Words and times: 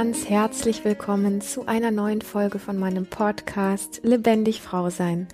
ganz 0.00 0.30
herzlich 0.30 0.82
willkommen 0.86 1.42
zu 1.42 1.66
einer 1.66 1.90
neuen 1.90 2.22
Folge 2.22 2.58
von 2.58 2.78
meinem 2.78 3.04
Podcast 3.04 4.00
Lebendig 4.02 4.62
Frau 4.62 4.88
sein. 4.88 5.28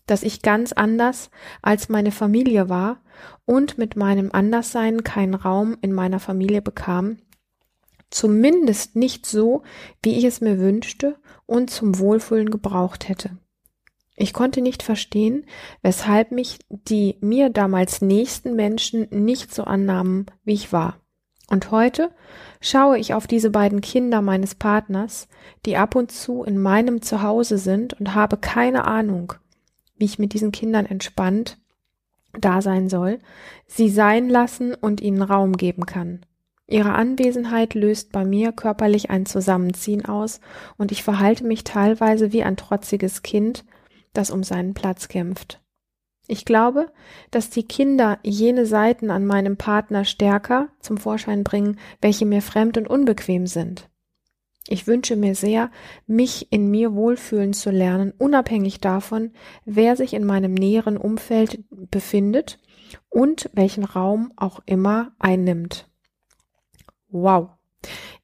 dass 0.06 0.24
ich 0.24 0.42
ganz 0.42 0.72
anders 0.72 1.32
als 1.62 1.90
meine 1.90 2.12
Familie 2.12 2.70
war 2.70 3.02
und 3.46 3.78
mit 3.78 3.96
meinem 3.96 4.30
Anderssein 4.32 5.04
keinen 5.04 5.36
Raum 5.36 5.78
in 5.82 5.94
meiner 5.94 6.20
Familie 6.20 6.62
bekam, 6.62 7.18
zumindest 8.12 8.96
nicht 8.96 9.26
so, 9.26 9.64
wie 10.04 10.18
ich 10.18 10.26
es 10.26 10.42
mir 10.42 10.60
wünschte 10.60 11.16
und 11.46 11.70
zum 11.70 11.98
Wohlfühlen 11.98 12.52
gebraucht 12.52 13.10
hätte. 13.10 13.38
Ich 14.16 14.34
konnte 14.34 14.62
nicht 14.62 14.84
verstehen, 14.84 15.46
weshalb 15.82 16.32
mich 16.32 16.60
die 16.70 17.18
mir 17.22 17.50
damals 17.50 18.02
nächsten 18.02 18.56
Menschen 18.56 19.08
nicht 19.10 19.54
so 19.54 19.64
annahmen, 19.64 20.28
wie 20.44 20.54
ich 20.54 20.72
war. 20.72 20.98
Und 21.50 21.72
heute 21.72 22.12
schaue 22.62 22.98
ich 22.98 23.14
auf 23.14 23.28
diese 23.28 23.50
beiden 23.50 23.82
Kinder 23.82 24.22
meines 24.22 24.56
Partners, 24.56 25.28
die 25.66 25.76
ab 25.76 25.96
und 25.96 26.12
zu 26.12 26.44
in 26.44 26.58
meinem 26.58 27.02
Zuhause 27.02 27.58
sind 27.58 28.00
und 28.00 28.14
habe 28.14 28.38
keine 28.38 28.86
Ahnung, 28.86 29.34
wie 29.98 30.06
ich 30.06 30.20
mit 30.20 30.34
diesen 30.34 30.52
Kindern 30.52 30.86
entspannt 30.86 31.58
da 32.40 32.62
sein 32.62 32.88
soll, 32.88 33.20
sie 33.68 33.90
sein 33.90 34.30
lassen 34.30 34.74
und 34.74 35.02
ihnen 35.02 35.22
Raum 35.22 35.58
geben 35.58 35.86
kann. 35.86 36.26
Ihre 36.72 36.94
Anwesenheit 36.94 37.74
löst 37.74 38.14
bei 38.14 38.24
mir 38.24 38.54
körperlich 38.54 39.10
ein 39.10 39.26
Zusammenziehen 39.26 40.06
aus 40.06 40.40
und 40.78 40.94
ich 40.94 41.04
verhalte 41.04 41.44
mich 41.44 41.66
teilweise 41.66 42.32
wie 42.32 42.44
ein 42.44 42.56
trotziges 42.56 43.24
Kind, 43.24 43.66
das 44.14 44.32
um 44.32 44.42
seinen 44.44 44.74
Platz 44.74 45.10
kämpft. 45.10 45.60
Ich 46.28 46.46
glaube, 46.46 46.90
dass 47.30 47.50
die 47.50 47.68
Kinder 47.68 48.20
jene 48.24 48.66
Seiten 48.66 49.12
an 49.12 49.26
meinem 49.26 49.58
Partner 49.58 50.06
stärker 50.06 50.70
zum 50.80 50.96
Vorschein 50.96 51.44
bringen, 51.44 51.78
welche 52.00 52.26
mir 52.26 52.42
fremd 52.42 52.78
und 52.78 52.88
unbequem 52.88 53.48
sind. 53.48 53.90
Ich 54.66 54.88
wünsche 54.88 55.18
mir 55.18 55.36
sehr, 55.36 55.72
mich 56.08 56.54
in 56.54 56.72
mir 56.72 56.94
wohlfühlen 56.94 57.52
zu 57.52 57.70
lernen, 57.70 58.14
unabhängig 58.18 58.80
davon, 58.80 59.32
wer 59.66 59.98
sich 59.98 60.14
in 60.14 60.24
meinem 60.24 60.54
näheren 60.54 60.96
Umfeld 60.96 61.66
befindet 61.70 62.60
und 63.10 63.50
welchen 63.52 63.84
Raum 63.84 64.32
auch 64.38 64.62
immer 64.66 65.12
einnimmt 65.20 65.91
wow. 67.12 67.50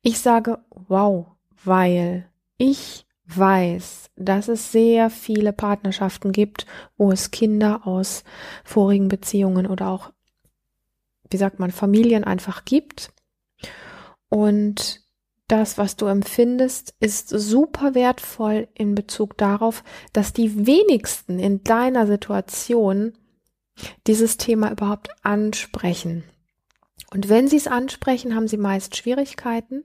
Ich 0.02 0.20
sage 0.20 0.59
wow, 0.70 1.28
weil 1.64 2.30
ich 2.58 3.06
weiß, 3.28 4.09
dass 4.16 4.48
es 4.48 4.72
sehr 4.72 5.09
viele 5.09 5.53
Partnerschaften 5.53 6.31
gibt, 6.31 6.66
wo 6.98 7.12
es 7.12 7.31
Kinder 7.31 7.86
aus 7.86 8.24
vorigen 8.64 9.09
Beziehungen 9.09 9.68
oder 9.68 9.90
auch, 9.90 10.12
wie 11.30 11.38
sagt 11.38 11.59
man, 11.59 11.72
Familien 11.72 12.24
einfach 12.24 12.66
gibt. 12.66 13.12
Und 14.30 15.04
das, 15.48 15.78
was 15.78 15.96
du 15.96 16.08
empfindest, 16.08 16.94
ist 17.00 17.30
super 17.30 17.96
wertvoll 17.96 18.68
in 18.74 18.96
Bezug 18.96 19.38
darauf, 19.38 19.84
dass 20.14 20.34
die 20.34 20.66
wenigsten 20.66 21.40
in 21.40 21.64
deiner 21.64 22.08
Situation 22.08 23.14
dieses 24.08 24.38
Thema 24.38 24.72
überhaupt 24.72 25.09
ansprechen. 25.24 26.24
Und 27.12 27.29
wenn 27.29 27.47
sie 27.47 27.57
es 27.57 27.68
ansprechen, 27.68 28.35
haben 28.35 28.47
sie 28.47 28.57
meist 28.57 28.95
Schwierigkeiten. 28.95 29.84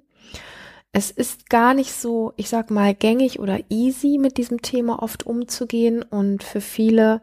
Es 0.92 1.10
ist 1.10 1.48
gar 1.48 1.72
nicht 1.72 1.92
so, 1.92 2.32
ich 2.36 2.48
sag 2.48 2.70
mal, 2.70 2.94
gängig 2.94 3.38
oder 3.38 3.60
easy 3.70 4.18
mit 4.18 4.36
diesem 4.36 4.60
Thema 4.60 5.02
oft 5.02 5.24
umzugehen. 5.24 6.02
Und 6.02 6.42
für 6.42 6.60
viele 6.60 7.22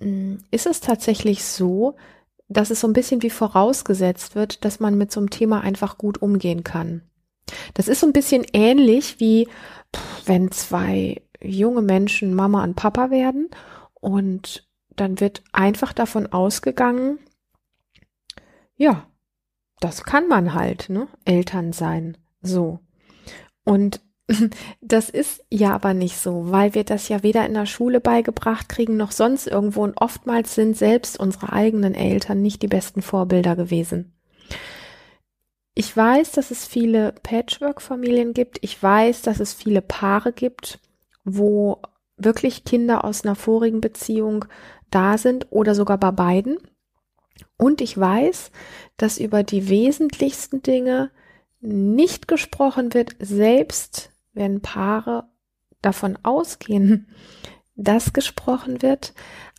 hm, 0.00 0.38
ist 0.50 0.66
es 0.66 0.80
tatsächlich 0.80 1.44
so, 1.44 1.96
dass 2.48 2.70
es 2.70 2.80
so 2.80 2.86
ein 2.86 2.92
bisschen 2.92 3.22
wie 3.22 3.30
vorausgesetzt 3.30 4.34
wird, 4.34 4.64
dass 4.64 4.78
man 4.80 4.96
mit 4.96 5.10
so 5.10 5.20
einem 5.20 5.30
Thema 5.30 5.62
einfach 5.62 5.98
gut 5.98 6.20
umgehen 6.20 6.62
kann. 6.62 7.02
Das 7.74 7.88
ist 7.88 8.00
so 8.00 8.06
ein 8.06 8.12
bisschen 8.12 8.44
ähnlich 8.52 9.18
wie, 9.18 9.48
wenn 10.26 10.50
zwei 10.50 11.22
junge 11.42 11.82
Menschen 11.82 12.34
Mama 12.34 12.62
und 12.62 12.74
Papa 12.74 13.10
werden 13.10 13.50
und 13.94 14.68
dann 14.96 15.20
wird 15.20 15.42
einfach 15.52 15.92
davon 15.92 16.32
ausgegangen, 16.32 17.18
ja, 18.76 19.06
das 19.80 20.04
kann 20.04 20.28
man 20.28 20.54
halt, 20.54 20.88
ne? 20.88 21.08
Eltern 21.24 21.72
sein. 21.72 22.16
So. 22.42 22.80
Und 23.64 24.00
das 24.80 25.10
ist 25.10 25.44
ja 25.50 25.74
aber 25.74 25.92
nicht 25.94 26.16
so, 26.16 26.50
weil 26.50 26.74
wir 26.74 26.84
das 26.84 27.08
ja 27.08 27.22
weder 27.22 27.44
in 27.44 27.54
der 27.54 27.66
Schule 27.66 28.00
beigebracht 28.00 28.68
kriegen 28.68 28.96
noch 28.96 29.12
sonst 29.12 29.46
irgendwo 29.46 29.82
und 29.82 30.00
oftmals 30.00 30.54
sind 30.54 30.76
selbst 30.76 31.18
unsere 31.20 31.52
eigenen 31.52 31.94
Eltern 31.94 32.40
nicht 32.40 32.62
die 32.62 32.68
besten 32.68 33.02
Vorbilder 33.02 33.54
gewesen. 33.54 34.12
Ich 35.74 35.94
weiß, 35.94 36.32
dass 36.32 36.50
es 36.50 36.66
viele 36.66 37.12
Patchwork-Familien 37.22 38.32
gibt. 38.32 38.58
Ich 38.62 38.80
weiß, 38.80 39.22
dass 39.22 39.40
es 39.40 39.52
viele 39.52 39.82
Paare 39.82 40.32
gibt, 40.32 40.78
wo 41.24 41.82
wirklich 42.16 42.64
Kinder 42.64 43.04
aus 43.04 43.24
einer 43.24 43.34
vorigen 43.34 43.80
Beziehung 43.80 44.44
da 44.90 45.18
sind 45.18 45.48
oder 45.50 45.74
sogar 45.74 45.98
bei 45.98 46.12
beiden. 46.12 46.58
Und 47.56 47.80
ich 47.80 47.98
weiß, 47.98 48.50
dass 48.96 49.18
über 49.18 49.42
die 49.42 49.68
wesentlichsten 49.68 50.62
Dinge 50.62 51.10
nicht 51.60 52.28
gesprochen 52.28 52.94
wird, 52.94 53.16
selbst 53.18 54.10
wenn 54.32 54.60
Paare 54.60 55.28
davon 55.82 56.18
ausgehen, 56.22 57.08
dass 57.76 58.12
gesprochen 58.12 58.82
wird. 58.82 59.14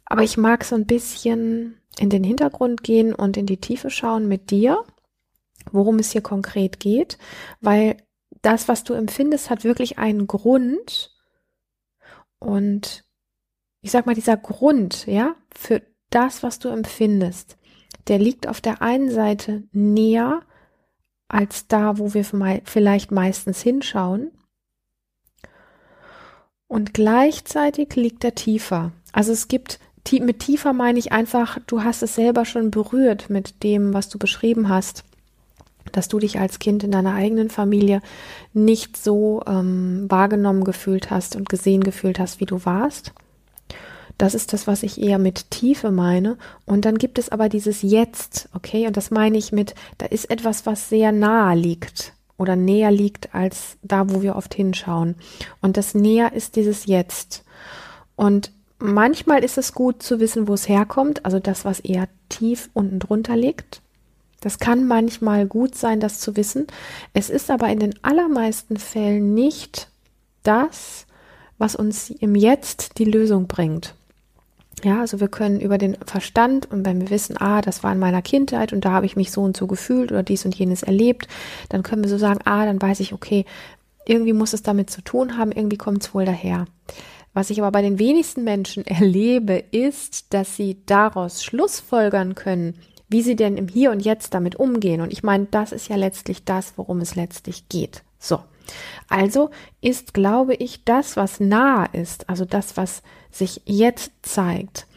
Aber 0.05 0.23
ich 0.23 0.37
mag 0.37 0.63
so 0.63 0.75
ein 0.75 0.85
bisschen 0.85 1.81
in 1.99 2.09
den 2.09 2.23
Hintergrund 2.23 2.83
gehen 2.83 3.13
und 3.13 3.37
in 3.37 3.45
die 3.45 3.59
Tiefe 3.59 3.89
schauen 3.89 4.27
mit 4.27 4.51
dir, 4.51 4.83
worum 5.71 5.99
es 5.99 6.11
hier 6.11 6.21
konkret 6.21 6.79
geht, 6.79 7.17
weil 7.61 7.97
das, 8.41 8.67
was 8.67 8.83
du 8.83 8.93
empfindest, 8.93 9.49
hat 9.49 9.63
wirklich 9.63 9.97
einen 9.97 10.27
Grund. 10.27 11.15
Und 12.37 13.03
ich 13.81 13.91
sag 13.91 14.05
mal, 14.05 14.15
dieser 14.15 14.37
Grund, 14.37 15.07
ja, 15.07 15.35
für 15.55 15.81
das, 16.09 16.43
was 16.43 16.59
du 16.59 16.69
empfindest, 16.69 17.57
der 18.07 18.19
liegt 18.19 18.47
auf 18.47 18.61
der 18.61 18.81
einen 18.81 19.09
Seite 19.09 19.63
näher 19.71 20.41
als 21.27 21.67
da, 21.67 21.97
wo 21.97 22.13
wir 22.13 22.23
vielleicht 22.63 23.11
meistens 23.11 23.61
hinschauen. 23.61 24.31
Und 26.67 26.93
gleichzeitig 26.93 27.95
liegt 27.95 28.23
er 28.23 28.35
tiefer. 28.35 28.91
Also 29.11 29.31
es 29.31 29.47
gibt, 29.47 29.79
mit 30.11 30.39
tiefer 30.39 30.73
meine 30.73 30.99
ich 30.99 31.11
einfach, 31.11 31.59
du 31.67 31.83
hast 31.83 32.03
es 32.03 32.15
selber 32.15 32.45
schon 32.45 32.71
berührt 32.71 33.29
mit 33.29 33.63
dem, 33.63 33.93
was 33.93 34.09
du 34.09 34.19
beschrieben 34.19 34.69
hast, 34.69 35.03
dass 35.91 36.07
du 36.07 36.19
dich 36.19 36.39
als 36.39 36.59
Kind 36.59 36.83
in 36.83 36.91
deiner 36.91 37.13
eigenen 37.13 37.49
Familie 37.49 38.01
nicht 38.53 38.97
so 38.97 39.41
ähm, 39.47 40.05
wahrgenommen 40.09 40.63
gefühlt 40.63 41.11
hast 41.11 41.35
und 41.35 41.49
gesehen 41.49 41.83
gefühlt 41.83 42.19
hast, 42.19 42.39
wie 42.39 42.45
du 42.45 42.65
warst. 42.65 43.13
Das 44.17 44.33
ist 44.33 44.53
das, 44.53 44.67
was 44.67 44.83
ich 44.83 45.01
eher 45.01 45.19
mit 45.19 45.51
Tiefe 45.51 45.91
meine. 45.91 46.37
Und 46.65 46.85
dann 46.85 46.97
gibt 46.97 47.19
es 47.19 47.29
aber 47.29 47.49
dieses 47.49 47.81
Jetzt, 47.81 48.49
okay? 48.53 48.87
Und 48.87 48.97
das 48.97 49.11
meine 49.11 49.37
ich 49.37 49.51
mit, 49.51 49.75
da 49.97 50.05
ist 50.05 50.29
etwas, 50.29 50.65
was 50.65 50.89
sehr 50.89 51.11
nahe 51.11 51.55
liegt 51.55 52.13
oder 52.37 52.55
näher 52.55 52.91
liegt 52.91 53.33
als 53.33 53.77
da, 53.81 54.09
wo 54.09 54.21
wir 54.21 54.35
oft 54.35 54.53
hinschauen. 54.53 55.15
Und 55.61 55.77
das 55.77 55.95
näher 55.95 56.33
ist 56.33 56.55
dieses 56.55 56.85
Jetzt. 56.85 57.43
Und 58.15 58.51
manchmal 58.79 59.43
ist 59.43 59.57
es 59.57 59.73
gut 59.73 60.01
zu 60.01 60.19
wissen, 60.19 60.47
wo 60.47 60.53
es 60.53 60.67
herkommt, 60.69 61.25
also 61.25 61.39
das, 61.39 61.65
was 61.65 61.79
eher 61.79 62.07
tief 62.29 62.69
unten 62.73 62.99
drunter 62.99 63.35
liegt. 63.35 63.81
Das 64.41 64.59
kann 64.59 64.85
manchmal 64.87 65.47
gut 65.47 65.75
sein, 65.75 65.99
das 65.99 66.19
zu 66.19 66.35
wissen. 66.35 66.67
Es 67.13 67.29
ist 67.29 67.49
aber 67.49 67.67
in 67.69 67.79
den 67.79 67.95
allermeisten 68.03 68.77
Fällen 68.77 69.33
nicht 69.33 69.89
das, 70.43 71.07
was 71.57 71.75
uns 71.75 72.09
im 72.09 72.35
Jetzt 72.35 72.99
die 72.99 73.05
Lösung 73.05 73.47
bringt. 73.47 73.95
Ja, 74.83 74.99
also 74.99 75.19
wir 75.19 75.29
können 75.29 75.59
über 75.59 75.77
den 75.77 75.97
Verstand 76.05 76.69
und 76.69 76.85
wenn 76.85 77.01
wir 77.01 77.09
wissen, 77.09 77.37
ah, 77.39 77.61
das 77.61 77.83
war 77.83 77.93
in 77.93 77.99
meiner 77.99 78.21
Kindheit 78.21 78.73
und 78.73 78.83
da 78.83 78.91
habe 78.91 79.05
ich 79.05 79.15
mich 79.15 79.31
so 79.31 79.41
und 79.41 79.55
so 79.55 79.67
gefühlt 79.67 80.11
oder 80.11 80.21
dies 80.21 80.45
und 80.45 80.53
jenes 80.53 80.83
erlebt, 80.83 81.27
dann 81.69 81.81
können 81.81 82.03
wir 82.03 82.09
so 82.09 82.17
sagen, 82.17 82.39
ah, 82.45 82.65
dann 82.65 82.81
weiß 82.81 82.99
ich, 82.99 83.13
okay, 83.13 83.45
irgendwie 84.05 84.33
muss 84.33 84.53
es 84.53 84.63
damit 84.63 84.89
zu 84.89 85.01
tun 85.01 85.37
haben, 85.37 85.51
irgendwie 85.51 85.77
kommt 85.77 86.03
es 86.03 86.13
wohl 86.13 86.25
daher. 86.25 86.65
Was 87.33 87.49
ich 87.49 87.59
aber 87.59 87.71
bei 87.71 87.81
den 87.81 87.99
wenigsten 87.99 88.43
Menschen 88.43 88.85
erlebe, 88.87 89.63
ist, 89.71 90.33
dass 90.33 90.55
sie 90.55 90.77
daraus 90.85 91.43
Schlussfolgern 91.43 92.35
können, 92.35 92.75
wie 93.09 93.21
sie 93.21 93.35
denn 93.35 93.57
im 93.57 93.67
Hier 93.67 93.91
und 93.91 93.99
Jetzt 93.99 94.33
damit 94.33 94.55
umgehen. 94.55 95.01
Und 95.01 95.11
ich 95.11 95.23
meine, 95.23 95.47
das 95.51 95.71
ist 95.71 95.89
ja 95.89 95.95
letztlich 95.95 96.43
das, 96.43 96.73
worum 96.77 97.01
es 97.01 97.15
letztlich 97.15 97.69
geht. 97.69 98.03
So. 98.19 98.39
Also 99.09 99.51
ist, 99.81 100.13
glaube 100.13 100.55
ich, 100.55 100.83
das, 100.83 101.17
was 101.17 101.39
nah 101.39 101.85
ist, 101.85 102.29
also 102.29 102.45
das, 102.45 102.77
was 102.77 103.01
sich 103.31 103.61
jetzt 103.65 104.11
zeigt, 104.21 104.87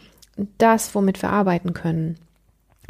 das, 0.58 0.94
womit 0.94 1.22
wir 1.22 1.30
arbeiten 1.30 1.74
können. 1.74 2.18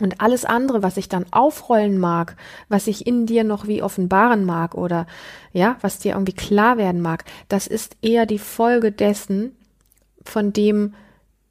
Und 0.00 0.20
alles 0.20 0.44
andere, 0.44 0.82
was 0.82 0.96
ich 0.96 1.08
dann 1.08 1.26
aufrollen 1.32 1.98
mag, 1.98 2.36
was 2.68 2.86
ich 2.86 3.06
in 3.06 3.26
dir 3.26 3.42
noch 3.42 3.66
wie 3.66 3.82
offenbaren 3.82 4.44
mag 4.44 4.76
oder 4.76 5.06
ja, 5.52 5.76
was 5.80 5.98
dir 5.98 6.12
irgendwie 6.12 6.34
klar 6.34 6.78
werden 6.78 7.00
mag, 7.00 7.24
das 7.48 7.66
ist 7.66 7.96
eher 8.00 8.24
die 8.24 8.38
Folge 8.38 8.92
dessen, 8.92 9.56
von 10.24 10.52
dem, 10.52 10.94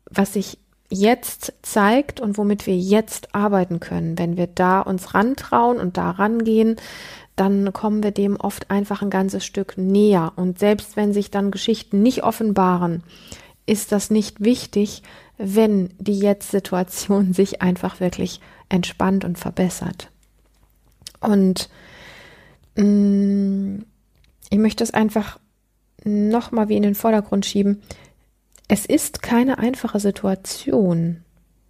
was 0.09 0.33
sich 0.33 0.59
jetzt 0.89 1.53
zeigt 1.61 2.21
und 2.21 2.37
womit 2.37 2.65
wir 2.65 2.77
jetzt 2.77 3.35
arbeiten 3.35 3.79
können. 3.79 4.17
Wenn 4.17 4.37
wir 4.37 4.47
da 4.47 4.79
uns 4.79 5.13
rantrauen 5.13 5.79
und 5.79 5.97
da 5.97 6.11
rangehen, 6.11 6.77
dann 7.37 7.71
kommen 7.71 8.03
wir 8.03 8.11
dem 8.11 8.35
oft 8.35 8.69
einfach 8.71 9.01
ein 9.01 9.09
ganzes 9.09 9.45
Stück 9.45 9.77
näher. 9.77 10.33
Und 10.35 10.59
selbst 10.59 10.97
wenn 10.97 11.13
sich 11.13 11.31
dann 11.31 11.51
Geschichten 11.51 12.01
nicht 12.01 12.23
offenbaren, 12.23 13.03
ist 13.65 13.91
das 13.91 14.09
nicht 14.09 14.43
wichtig, 14.43 15.03
wenn 15.37 15.91
die 15.99 16.19
Jetzt-Situation 16.19 17.33
sich 17.33 17.61
einfach 17.61 17.99
wirklich 17.99 18.41
entspannt 18.69 19.23
und 19.23 19.37
verbessert. 19.37 20.09
Und 21.21 21.69
mh, 22.75 22.83
mm, 22.83 23.85
ich 24.49 24.57
möchte 24.57 24.83
es 24.83 24.91
einfach 24.91 25.39
nochmal 26.03 26.69
wie 26.69 26.77
in 26.77 26.83
den 26.83 26.95
Vordergrund 26.95 27.45
schieben. 27.45 27.81
Es 28.67 28.85
ist 28.85 29.21
keine 29.21 29.59
einfache 29.59 29.99
Situation. 29.99 31.23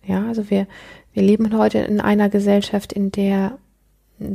Ja, 0.05 0.27
also 0.27 0.49
wir, 0.49 0.67
wir 1.13 1.23
leben 1.23 1.57
heute 1.57 1.79
in 1.79 1.99
einer 1.99 2.29
Gesellschaft, 2.29 2.93
in 2.93 3.11
der 3.11 3.57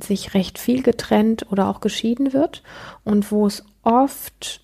sich 0.03 0.35
recht 0.35 0.59
viel 0.59 0.83
getrennt 0.83 1.47
oder 1.51 1.69
auch 1.69 1.81
geschieden 1.81 2.33
wird 2.33 2.63
und 3.05 3.33
wo 3.33 3.47
es 3.47 3.65
oft 3.83 4.61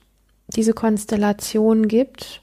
diese 0.49 0.73
Konstellation 0.73 1.89
gibt, 1.89 2.43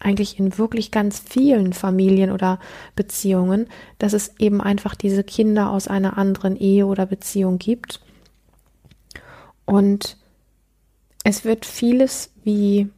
eigentlich 0.00 0.38
in 0.38 0.58
wirklich 0.58 0.90
ganz 0.90 1.18
vielen 1.18 1.72
Familien 1.72 2.30
oder 2.30 2.60
Beziehungen, 2.94 3.66
dass 3.98 4.12
es 4.12 4.34
eben 4.38 4.60
einfach 4.60 4.94
diese 4.94 5.24
Kinder 5.24 5.70
aus 5.70 5.88
einer 5.88 6.18
anderen 6.18 6.56
Ehe 6.56 6.86
oder 6.86 7.06
Beziehung 7.06 7.58
gibt. 7.58 8.00
Und 9.64 10.16
es 11.24 11.44
wird 11.44 11.66
vieles 11.66 12.30
wie 12.44 12.88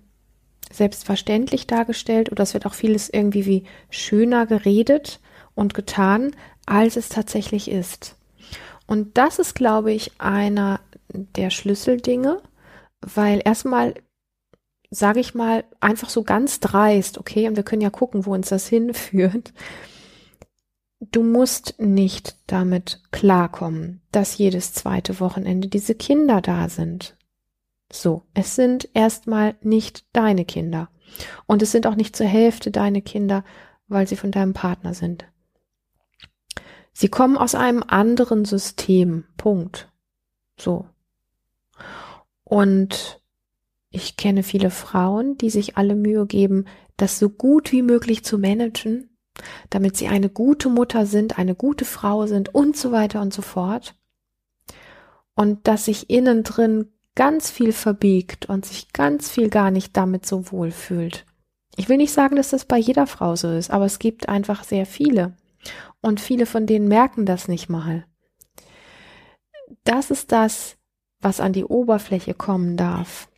selbstverständlich 0.72 1.66
dargestellt 1.66 2.30
oder 2.30 2.42
es 2.42 2.54
wird 2.54 2.66
auch 2.66 2.74
vieles 2.74 3.08
irgendwie 3.08 3.46
wie 3.46 3.64
schöner 3.88 4.46
geredet 4.46 5.20
und 5.54 5.74
getan, 5.74 6.36
als 6.66 6.96
es 6.96 7.08
tatsächlich 7.08 7.70
ist. 7.70 8.14
Und 8.90 9.16
das 9.16 9.38
ist, 9.38 9.54
glaube 9.54 9.92
ich, 9.92 10.12
einer 10.18 10.80
der 11.08 11.50
Schlüsseldinge, 11.50 12.42
weil 13.00 13.40
erstmal 13.44 13.94
sage 14.90 15.20
ich 15.20 15.34
mal, 15.34 15.64
einfach 15.78 16.10
so 16.10 16.24
ganz 16.24 16.60
dreist, 16.60 17.16
okay, 17.18 17.48
und 17.48 17.56
wir 17.56 17.62
können 17.62 17.82
ja 17.82 17.90
gucken, 17.90 18.26
wo 18.26 18.34
uns 18.34 18.48
das 18.48 18.66
hinführt. 18.68 19.52
Du 21.00 21.22
musst 21.22 21.76
nicht 21.78 22.36
damit 22.46 23.00
klarkommen, 23.10 24.02
dass 24.12 24.36
jedes 24.36 24.74
zweite 24.74 25.18
Wochenende 25.18 25.68
diese 25.68 25.94
Kinder 25.94 26.42
da 26.42 26.68
sind. 26.68 27.16
So, 27.90 28.24
es 28.34 28.54
sind 28.54 28.88
erstmal 28.92 29.54
nicht 29.62 30.04
deine 30.12 30.44
Kinder. 30.44 30.90
Und 31.46 31.62
es 31.62 31.72
sind 31.72 31.86
auch 31.86 31.94
nicht 31.94 32.14
zur 32.14 32.26
Hälfte 32.26 32.70
deine 32.70 33.02
Kinder, 33.02 33.44
weil 33.88 34.06
sie 34.06 34.16
von 34.16 34.30
deinem 34.30 34.52
Partner 34.52 34.92
sind. 34.92 35.24
Sie 36.92 37.08
kommen 37.08 37.36
aus 37.36 37.54
einem 37.54 37.82
anderen 37.86 38.44
System. 38.44 39.24
Punkt. 39.36 39.88
So. 40.58 40.86
Und 42.44 43.20
ich 43.90 44.16
kenne 44.16 44.42
viele 44.42 44.70
Frauen, 44.70 45.36
die 45.38 45.50
sich 45.50 45.76
alle 45.76 45.94
Mühe 45.94 46.26
geben, 46.26 46.66
das 46.96 47.18
so 47.18 47.28
gut 47.28 47.72
wie 47.72 47.82
möglich 47.82 48.24
zu 48.24 48.38
managen, 48.38 49.16
damit 49.70 49.96
sie 49.96 50.08
eine 50.08 50.28
gute 50.28 50.68
Mutter 50.68 51.06
sind, 51.06 51.38
eine 51.38 51.54
gute 51.54 51.84
Frau 51.84 52.26
sind 52.26 52.54
und 52.54 52.76
so 52.76 52.92
weiter 52.92 53.20
und 53.20 53.32
so 53.32 53.42
fort. 53.42 53.94
Und 55.34 55.66
dass 55.66 55.86
sich 55.86 56.10
innen 56.10 56.42
drin 56.42 56.92
ganz 57.14 57.50
viel 57.50 57.72
verbiegt 57.72 58.46
und 58.46 58.64
sich 58.66 58.92
ganz 58.92 59.30
viel 59.30 59.48
gar 59.48 59.70
nicht 59.70 59.96
damit 59.96 60.26
so 60.26 60.52
wohl 60.52 60.70
fühlt. 60.70 61.24
Ich 61.76 61.88
will 61.88 61.96
nicht 61.96 62.12
sagen, 62.12 62.36
dass 62.36 62.50
das 62.50 62.64
bei 62.64 62.78
jeder 62.78 63.06
Frau 63.06 63.36
so 63.36 63.50
ist, 63.50 63.70
aber 63.70 63.86
es 63.86 63.98
gibt 63.98 64.28
einfach 64.28 64.64
sehr 64.64 64.86
viele. 64.86 65.34
Und 66.00 66.20
viele 66.20 66.46
von 66.46 66.66
denen 66.66 66.88
merken 66.88 67.26
das 67.26 67.48
nicht 67.48 67.68
mal. 67.68 68.06
Das 69.84 70.10
ist 70.10 70.32
das, 70.32 70.76
was 71.20 71.40
an 71.40 71.52
die 71.52 71.64
Oberfläche 71.64 72.34
kommen 72.34 72.76
darf. 72.76 73.28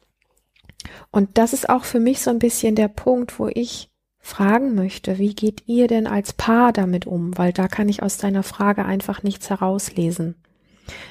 Und 1.11 1.39
das 1.39 1.53
ist 1.53 1.69
auch 1.69 1.85
für 1.85 2.01
mich 2.01 2.21
so 2.21 2.31
ein 2.31 2.39
bisschen 2.39 2.75
der 2.75 2.89
Punkt, 2.89 3.39
wo 3.39 3.49
ich 3.49 3.91
fragen 4.19 4.75
möchte, 4.75 5.19
wie 5.19 5.35
geht 5.35 5.65
ihr 5.67 5.89
denn 5.89 6.07
als 6.07 6.33
Paar 6.33 6.73
damit 6.73 7.07
um? 7.07 7.37
Weil 7.37 7.53
da 7.53 7.69
kann 7.69 7.89
ich 7.89 8.03
aus 8.03 8.19
deiner 8.19 8.43
Frage 8.43 8.85
einfach 8.85 9.23
nichts 9.23 9.51
herauslesen. 9.51 10.37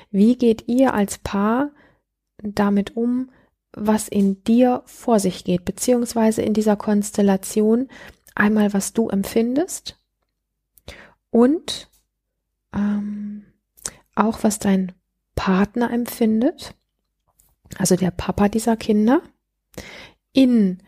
Wie 0.10 0.38
geht 0.38 0.68
ihr 0.68 0.94
als 0.94 1.18
Paar 1.18 1.72
damit 2.42 2.96
um, 2.96 3.30
was 3.74 4.08
in 4.08 4.44
dir 4.44 4.84
vor 4.86 5.20
sich 5.20 5.44
geht, 5.44 5.66
beziehungsweise 5.66 6.42
in 6.42 6.54
dieser 6.54 6.76
Konstellation 6.76 7.90
einmal, 8.36 8.74
was 8.74 8.94
du 8.94 9.10
empfindest 9.10 10.01
und 11.32 11.90
ähm, 12.74 13.46
auch 14.16 14.44
was 14.44 14.60
dein 14.60 14.92
Partner 15.36 15.92
empfindet, 15.92 16.76
also 17.78 17.96
der 17.96 18.12
Papa 18.12 18.50
dieser 18.50 18.78
Kinder, 18.78 19.22
in 20.34 20.84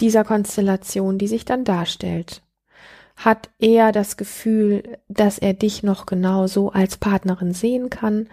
dieser 0.00 0.24
Konstellation, 0.24 1.18
die 1.18 1.26
sich 1.26 1.44
dann 1.44 1.64
darstellt. 1.64 2.42
Hat 3.16 3.50
er 3.58 3.90
das 3.90 4.16
Gefühl, 4.16 4.98
dass 5.08 5.38
er 5.38 5.54
dich 5.54 5.82
noch 5.82 6.06
genau 6.06 6.46
so 6.46 6.70
als 6.70 6.98
Partnerin 6.98 7.52
sehen 7.52 7.90
kann? 7.90 8.28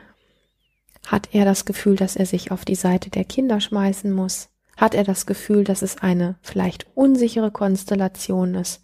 Hat 1.08 1.30
er 1.34 1.44
das 1.44 1.66
Gefühl, 1.66 1.96
dass 1.96 2.16
er 2.16 2.28
sich 2.28 2.52
auf 2.52 2.66
die 2.66 2.76
Seite 2.76 3.10
der 3.10 3.24
Kinder 3.24 3.60
schmeißen 3.60 4.12
muss? 4.12 4.50
Hat 4.78 4.94
er 4.94 5.04
das 5.04 5.26
Gefühl, 5.26 5.64
dass 5.64 5.82
es 5.82 5.98
eine 5.98 6.36
vielleicht 6.42 6.86
unsichere 6.96 7.50
Konstellation 7.50 8.54
ist? 8.54 8.82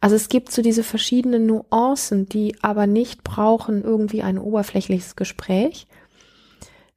Also 0.00 0.14
es 0.14 0.28
gibt 0.28 0.52
so 0.52 0.62
diese 0.62 0.84
verschiedenen 0.84 1.46
Nuancen, 1.46 2.28
die 2.28 2.56
aber 2.62 2.86
nicht 2.86 3.24
brauchen 3.24 3.82
irgendwie 3.82 4.22
ein 4.22 4.38
oberflächliches 4.38 5.16
Gespräch, 5.16 5.88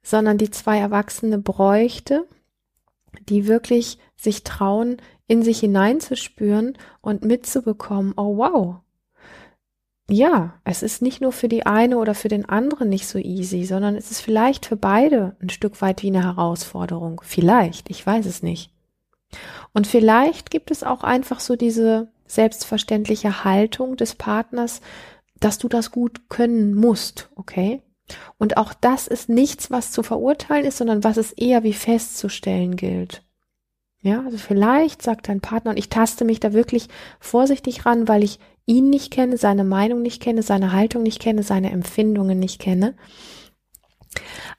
sondern 0.02 0.38
die 0.38 0.50
zwei 0.50 0.78
Erwachsene 0.78 1.38
bräuchte, 1.38 2.26
die 3.28 3.46
wirklich 3.46 3.98
sich 4.16 4.44
trauen, 4.44 4.98
in 5.26 5.42
sich 5.42 5.60
hineinzuspüren 5.60 6.78
und 7.00 7.24
mitzubekommen, 7.24 8.14
oh 8.16 8.36
wow. 8.36 8.76
Ja, 10.08 10.60
es 10.64 10.82
ist 10.82 11.00
nicht 11.00 11.20
nur 11.20 11.32
für 11.32 11.48
die 11.48 11.64
eine 11.64 11.98
oder 11.98 12.14
für 12.14 12.28
den 12.28 12.48
anderen 12.48 12.88
nicht 12.88 13.06
so 13.06 13.18
easy, 13.18 13.64
sondern 13.64 13.96
es 13.96 14.10
ist 14.10 14.20
vielleicht 14.20 14.66
für 14.66 14.76
beide 14.76 15.36
ein 15.40 15.48
Stück 15.48 15.80
weit 15.80 16.02
wie 16.02 16.08
eine 16.08 16.24
Herausforderung. 16.24 17.20
Vielleicht, 17.24 17.88
ich 17.88 18.04
weiß 18.04 18.26
es 18.26 18.42
nicht. 18.42 18.70
Und 19.72 19.86
vielleicht 19.86 20.50
gibt 20.50 20.70
es 20.70 20.84
auch 20.84 21.02
einfach 21.02 21.40
so 21.40 21.56
diese 21.56 22.08
selbstverständliche 22.26 23.44
Haltung 23.44 23.96
des 23.96 24.14
Partners, 24.14 24.80
dass 25.40 25.58
du 25.58 25.68
das 25.68 25.90
gut 25.90 26.28
können 26.28 26.74
musst, 26.74 27.30
okay? 27.36 27.82
Und 28.38 28.56
auch 28.56 28.74
das 28.74 29.06
ist 29.06 29.28
nichts, 29.28 29.70
was 29.70 29.92
zu 29.92 30.02
verurteilen 30.02 30.66
ist, 30.66 30.78
sondern 30.78 31.04
was 31.04 31.16
es 31.16 31.32
eher 31.32 31.62
wie 31.62 31.72
festzustellen 31.72 32.76
gilt. 32.76 33.22
Ja, 34.02 34.24
also 34.24 34.36
vielleicht 34.36 35.02
sagt 35.02 35.28
dein 35.28 35.40
Partner, 35.40 35.70
und 35.70 35.76
ich 35.78 35.88
taste 35.88 36.24
mich 36.24 36.40
da 36.40 36.52
wirklich 36.52 36.88
vorsichtig 37.20 37.86
ran, 37.86 38.08
weil 38.08 38.24
ich 38.24 38.40
ihn 38.66 38.90
nicht 38.90 39.12
kenne, 39.12 39.36
seine 39.36 39.64
Meinung 39.64 40.02
nicht 40.02 40.20
kenne, 40.20 40.42
seine 40.42 40.72
Haltung 40.72 41.02
nicht 41.02 41.20
kenne, 41.20 41.42
seine 41.42 41.70
Empfindungen 41.70 42.38
nicht 42.38 42.60
kenne. 42.60 42.94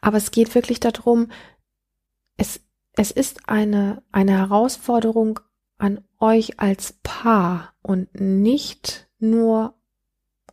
Aber 0.02 0.18
es 0.18 0.32
geht 0.32 0.56
wirklich 0.56 0.80
darum, 0.80 1.30
es, 2.38 2.62
es 2.96 3.12
ist 3.12 3.48
eine, 3.48 4.02
eine 4.12 4.38
Herausforderung 4.38 5.40
an 5.78 6.02
euch 6.20 6.60
als 6.60 7.00
Paar 7.04 7.74
und 7.82 8.20
nicht 8.20 9.08
nur 9.20 9.74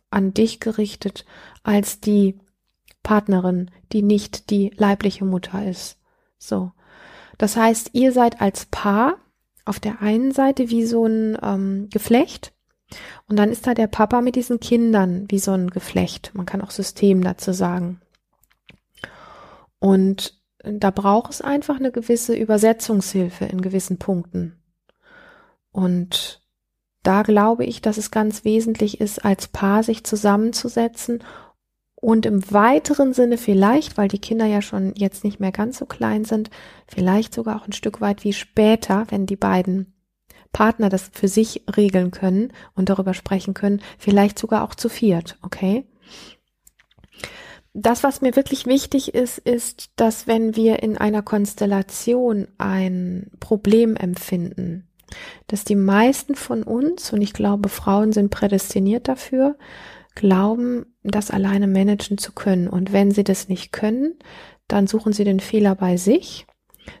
an 0.09 0.33
dich 0.33 0.59
gerichtet 0.59 1.25
als 1.63 1.99
die 1.99 2.37
Partnerin, 3.03 3.71
die 3.91 4.01
nicht 4.01 4.49
die 4.49 4.71
leibliche 4.75 5.25
Mutter 5.25 5.65
ist. 5.65 5.97
So. 6.37 6.71
Das 7.37 7.55
heißt, 7.55 7.91
ihr 7.93 8.11
seid 8.11 8.41
als 8.41 8.65
Paar 8.65 9.17
auf 9.65 9.79
der 9.79 10.01
einen 10.01 10.31
Seite 10.31 10.69
wie 10.69 10.85
so 10.85 11.05
ein 11.05 11.37
ähm, 11.41 11.89
Geflecht 11.89 12.53
und 13.27 13.37
dann 13.37 13.49
ist 13.49 13.67
da 13.67 13.73
der 13.73 13.87
Papa 13.87 14.21
mit 14.21 14.35
diesen 14.35 14.59
Kindern 14.59 15.25
wie 15.29 15.39
so 15.39 15.51
ein 15.51 15.69
Geflecht. 15.69 16.31
Man 16.33 16.45
kann 16.45 16.61
auch 16.61 16.71
System 16.71 17.23
dazu 17.23 17.53
sagen. 17.53 18.01
Und 19.79 20.39
da 20.63 20.91
braucht 20.91 21.31
es 21.31 21.41
einfach 21.41 21.77
eine 21.77 21.91
gewisse 21.91 22.35
Übersetzungshilfe 22.35 23.45
in 23.45 23.61
gewissen 23.61 23.97
Punkten. 23.97 24.60
Und 25.71 26.41
da 27.03 27.23
glaube 27.23 27.65
ich, 27.65 27.81
dass 27.81 27.97
es 27.97 28.11
ganz 28.11 28.43
wesentlich 28.43 29.01
ist, 29.01 29.25
als 29.25 29.47
Paar 29.47 29.83
sich 29.83 30.03
zusammenzusetzen 30.03 31.23
und 31.95 32.25
im 32.25 32.51
weiteren 32.51 33.13
Sinne 33.13 33.37
vielleicht, 33.37 33.95
weil 33.95 34.07
die 34.07 34.19
Kinder 34.19 34.45
ja 34.45 34.61
schon 34.61 34.93
jetzt 34.95 35.23
nicht 35.23 35.39
mehr 35.39 35.51
ganz 35.51 35.77
so 35.77 35.85
klein 35.85 36.25
sind, 36.25 36.49
vielleicht 36.87 37.33
sogar 37.33 37.61
auch 37.61 37.67
ein 37.67 37.73
Stück 37.73 38.01
weit 38.01 38.23
wie 38.23 38.33
später, 38.33 39.05
wenn 39.09 39.27
die 39.27 39.35
beiden 39.35 39.93
Partner 40.51 40.89
das 40.89 41.11
für 41.13 41.27
sich 41.27 41.63
regeln 41.77 42.11
können 42.11 42.51
und 42.73 42.89
darüber 42.89 43.13
sprechen 43.13 43.53
können, 43.53 43.81
vielleicht 43.99 44.39
sogar 44.39 44.63
auch 44.63 44.75
zu 44.75 44.89
viert, 44.89 45.37
okay? 45.43 45.85
Das, 47.73 48.03
was 48.03 48.19
mir 48.19 48.35
wirklich 48.35 48.65
wichtig 48.65 49.13
ist, 49.13 49.37
ist, 49.37 49.91
dass 49.95 50.27
wenn 50.27 50.55
wir 50.55 50.83
in 50.83 50.97
einer 50.97 51.21
Konstellation 51.21 52.47
ein 52.57 53.31
Problem 53.39 53.95
empfinden, 53.95 54.89
dass 55.47 55.63
die 55.63 55.75
meisten 55.75 56.35
von 56.35 56.63
uns, 56.63 57.11
und 57.13 57.21
ich 57.21 57.33
glaube, 57.33 57.69
Frauen 57.69 58.11
sind 58.11 58.29
prädestiniert 58.29 59.07
dafür, 59.07 59.57
glauben, 60.15 60.85
das 61.03 61.31
alleine 61.31 61.67
managen 61.67 62.17
zu 62.17 62.31
können. 62.31 62.67
Und 62.67 62.91
wenn 62.91 63.11
sie 63.11 63.23
das 63.23 63.47
nicht 63.47 63.71
können, 63.71 64.15
dann 64.67 64.87
suchen 64.87 65.13
sie 65.13 65.23
den 65.23 65.39
Fehler 65.39 65.75
bei 65.75 65.97
sich. 65.97 66.45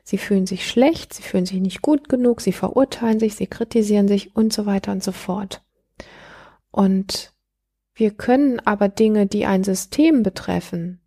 Sie 0.03 0.17
fühlen 0.17 0.45
sich 0.45 0.67
schlecht, 0.67 1.13
sie 1.13 1.23
fühlen 1.23 1.45
sich 1.45 1.59
nicht 1.59 1.81
gut 1.81 2.09
genug, 2.09 2.41
sie 2.41 2.53
verurteilen 2.53 3.19
sich, 3.19 3.35
sie 3.35 3.47
kritisieren 3.47 4.07
sich 4.07 4.35
und 4.35 4.53
so 4.53 4.65
weiter 4.65 4.91
und 4.91 5.03
so 5.03 5.11
fort. 5.11 5.63
Und 6.71 7.33
wir 7.93 8.11
können 8.11 8.59
aber 8.59 8.89
Dinge, 8.89 9.27
die 9.27 9.45
ein 9.45 9.63
System 9.63 10.23
betreffen, 10.23 11.01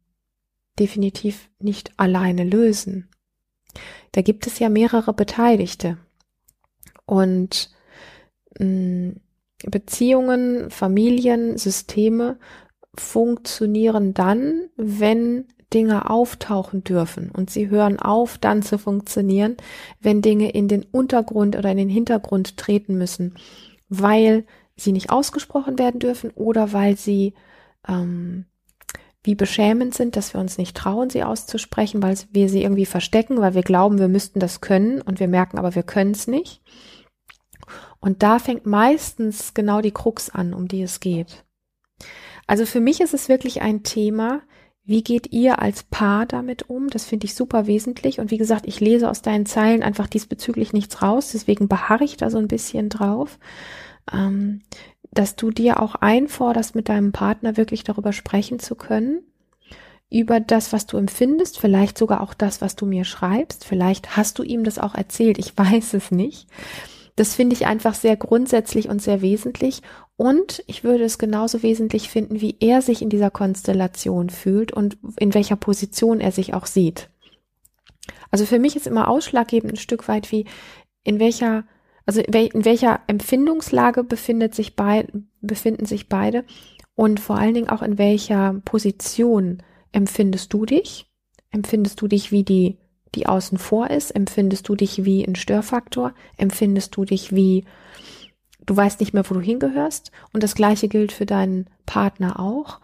definitiv 0.78 1.48
nicht 1.58 1.92
alleine 1.96 2.44
lösen. 2.44 3.08
Da 4.12 4.22
gibt 4.22 4.46
es 4.46 4.58
ja 4.58 4.68
mehrere 4.68 5.12
Beteiligte. 5.12 5.98
Und 7.06 7.70
mh, 8.58 8.66
mm, 8.66 9.20
Beziehungen, 9.66 10.70
Familien, 10.70 11.56
Systeme 11.56 12.38
funktionieren 12.96 14.14
dann, 14.14 14.68
wenn 14.76 15.46
Dinge 15.72 16.08
auftauchen 16.08 16.84
dürfen 16.84 17.30
und 17.30 17.50
sie 17.50 17.68
hören 17.68 17.98
auf, 17.98 18.38
dann 18.38 18.62
zu 18.62 18.78
funktionieren, 18.78 19.56
wenn 20.00 20.22
Dinge 20.22 20.50
in 20.50 20.68
den 20.68 20.84
Untergrund 20.84 21.56
oder 21.56 21.70
in 21.70 21.78
den 21.78 21.88
Hintergrund 21.88 22.56
treten 22.56 22.96
müssen, 22.96 23.34
weil 23.88 24.44
sie 24.76 24.92
nicht 24.92 25.10
ausgesprochen 25.10 25.78
werden 25.78 25.98
dürfen 25.98 26.30
oder 26.34 26.72
weil 26.72 26.96
sie 26.96 27.34
ähm, 27.88 28.46
wie 29.24 29.34
beschämend 29.34 29.94
sind, 29.94 30.16
dass 30.16 30.34
wir 30.34 30.40
uns 30.40 30.58
nicht 30.58 30.76
trauen, 30.76 31.10
sie 31.10 31.24
auszusprechen, 31.24 32.02
weil 32.02 32.16
wir 32.30 32.48
sie 32.48 32.62
irgendwie 32.62 32.86
verstecken, 32.86 33.40
weil 33.40 33.54
wir 33.54 33.62
glauben, 33.62 33.98
wir 33.98 34.08
müssten 34.08 34.38
das 34.38 34.60
können 34.60 35.00
und 35.00 35.18
wir 35.18 35.28
merken 35.28 35.58
aber, 35.58 35.74
wir 35.74 35.82
können 35.82 36.12
es 36.12 36.28
nicht. 36.28 36.60
Und 38.04 38.22
da 38.22 38.38
fängt 38.38 38.66
meistens 38.66 39.54
genau 39.54 39.80
die 39.80 39.90
Krux 39.90 40.28
an, 40.28 40.52
um 40.52 40.68
die 40.68 40.82
es 40.82 41.00
geht. 41.00 41.42
Also 42.46 42.66
für 42.66 42.80
mich 42.80 43.00
ist 43.00 43.14
es 43.14 43.30
wirklich 43.30 43.62
ein 43.62 43.82
Thema, 43.82 44.42
wie 44.84 45.02
geht 45.02 45.32
ihr 45.32 45.62
als 45.62 45.84
Paar 45.84 46.26
damit 46.26 46.68
um? 46.68 46.90
Das 46.90 47.06
finde 47.06 47.24
ich 47.24 47.34
super 47.34 47.66
wesentlich. 47.66 48.20
Und 48.20 48.30
wie 48.30 48.36
gesagt, 48.36 48.66
ich 48.66 48.78
lese 48.78 49.08
aus 49.08 49.22
deinen 49.22 49.46
Zeilen 49.46 49.82
einfach 49.82 50.06
diesbezüglich 50.06 50.74
nichts 50.74 51.00
raus. 51.00 51.30
Deswegen 51.32 51.66
beharre 51.66 52.04
ich 52.04 52.18
da 52.18 52.28
so 52.28 52.36
ein 52.36 52.46
bisschen 52.46 52.90
drauf, 52.90 53.38
ähm, 54.12 54.60
dass 55.10 55.34
du 55.34 55.50
dir 55.50 55.80
auch 55.80 55.94
einforderst, 55.94 56.74
mit 56.74 56.90
deinem 56.90 57.12
Partner 57.12 57.56
wirklich 57.56 57.84
darüber 57.84 58.12
sprechen 58.12 58.58
zu 58.58 58.74
können. 58.74 59.22
Über 60.10 60.40
das, 60.40 60.74
was 60.74 60.84
du 60.84 60.98
empfindest, 60.98 61.58
vielleicht 61.58 61.96
sogar 61.96 62.20
auch 62.20 62.34
das, 62.34 62.60
was 62.60 62.76
du 62.76 62.84
mir 62.84 63.06
schreibst. 63.06 63.64
Vielleicht 63.64 64.14
hast 64.14 64.38
du 64.38 64.42
ihm 64.42 64.62
das 64.62 64.78
auch 64.78 64.94
erzählt. 64.94 65.38
Ich 65.38 65.56
weiß 65.56 65.94
es 65.94 66.10
nicht. 66.10 66.48
Das 67.16 67.34
finde 67.34 67.54
ich 67.54 67.66
einfach 67.66 67.94
sehr 67.94 68.16
grundsätzlich 68.16 68.88
und 68.88 69.00
sehr 69.00 69.22
wesentlich. 69.22 69.82
Und 70.16 70.64
ich 70.66 70.82
würde 70.82 71.04
es 71.04 71.18
genauso 71.18 71.62
wesentlich 71.62 72.08
finden, 72.08 72.40
wie 72.40 72.56
er 72.60 72.82
sich 72.82 73.02
in 73.02 73.08
dieser 73.08 73.30
Konstellation 73.30 74.30
fühlt 74.30 74.72
und 74.72 74.98
in 75.18 75.34
welcher 75.34 75.56
Position 75.56 76.20
er 76.20 76.32
sich 76.32 76.54
auch 76.54 76.66
sieht. 76.66 77.10
Also 78.30 78.46
für 78.46 78.58
mich 78.58 78.74
ist 78.74 78.86
immer 78.86 79.08
ausschlaggebend 79.08 79.74
ein 79.74 79.78
Stück 79.78 80.08
weit 80.08 80.32
wie, 80.32 80.46
in 81.04 81.20
welcher, 81.20 81.64
also 82.04 82.20
in 82.20 82.64
welcher 82.64 83.00
Empfindungslage 83.06 84.02
befindet 84.02 84.54
sich 84.54 84.74
bei, 84.74 85.06
befinden 85.40 85.86
sich 85.86 86.08
beide 86.08 86.44
und 86.96 87.20
vor 87.20 87.38
allen 87.38 87.54
Dingen 87.54 87.68
auch 87.68 87.82
in 87.82 87.98
welcher 87.98 88.60
Position 88.64 89.62
empfindest 89.92 90.52
du 90.52 90.66
dich? 90.66 91.06
Empfindest 91.50 92.00
du 92.00 92.08
dich 92.08 92.32
wie 92.32 92.42
die 92.42 92.78
die 93.14 93.26
außen 93.26 93.58
vor 93.58 93.90
ist? 93.90 94.10
Empfindest 94.10 94.68
du 94.68 94.74
dich 94.74 95.04
wie 95.04 95.24
ein 95.24 95.36
Störfaktor? 95.36 96.12
Empfindest 96.36 96.96
du 96.96 97.04
dich 97.04 97.34
wie 97.34 97.64
du 98.66 98.76
weißt 98.76 99.00
nicht 99.00 99.14
mehr, 99.14 99.28
wo 99.28 99.34
du 99.34 99.40
hingehörst? 99.40 100.10
Und 100.32 100.42
das 100.42 100.54
gleiche 100.54 100.88
gilt 100.88 101.12
für 101.12 101.26
deinen 101.26 101.68
Partner 101.86 102.40
auch. 102.40 102.80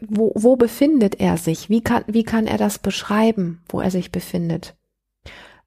Wo, 0.00 0.32
wo 0.34 0.56
befindet 0.56 1.20
er 1.20 1.36
sich? 1.38 1.70
Wie 1.70 1.80
kann, 1.80 2.04
wie 2.06 2.24
kann 2.24 2.46
er 2.46 2.58
das 2.58 2.78
beschreiben, 2.78 3.62
wo 3.68 3.80
er 3.80 3.90
sich 3.90 4.12
befindet? 4.12 4.76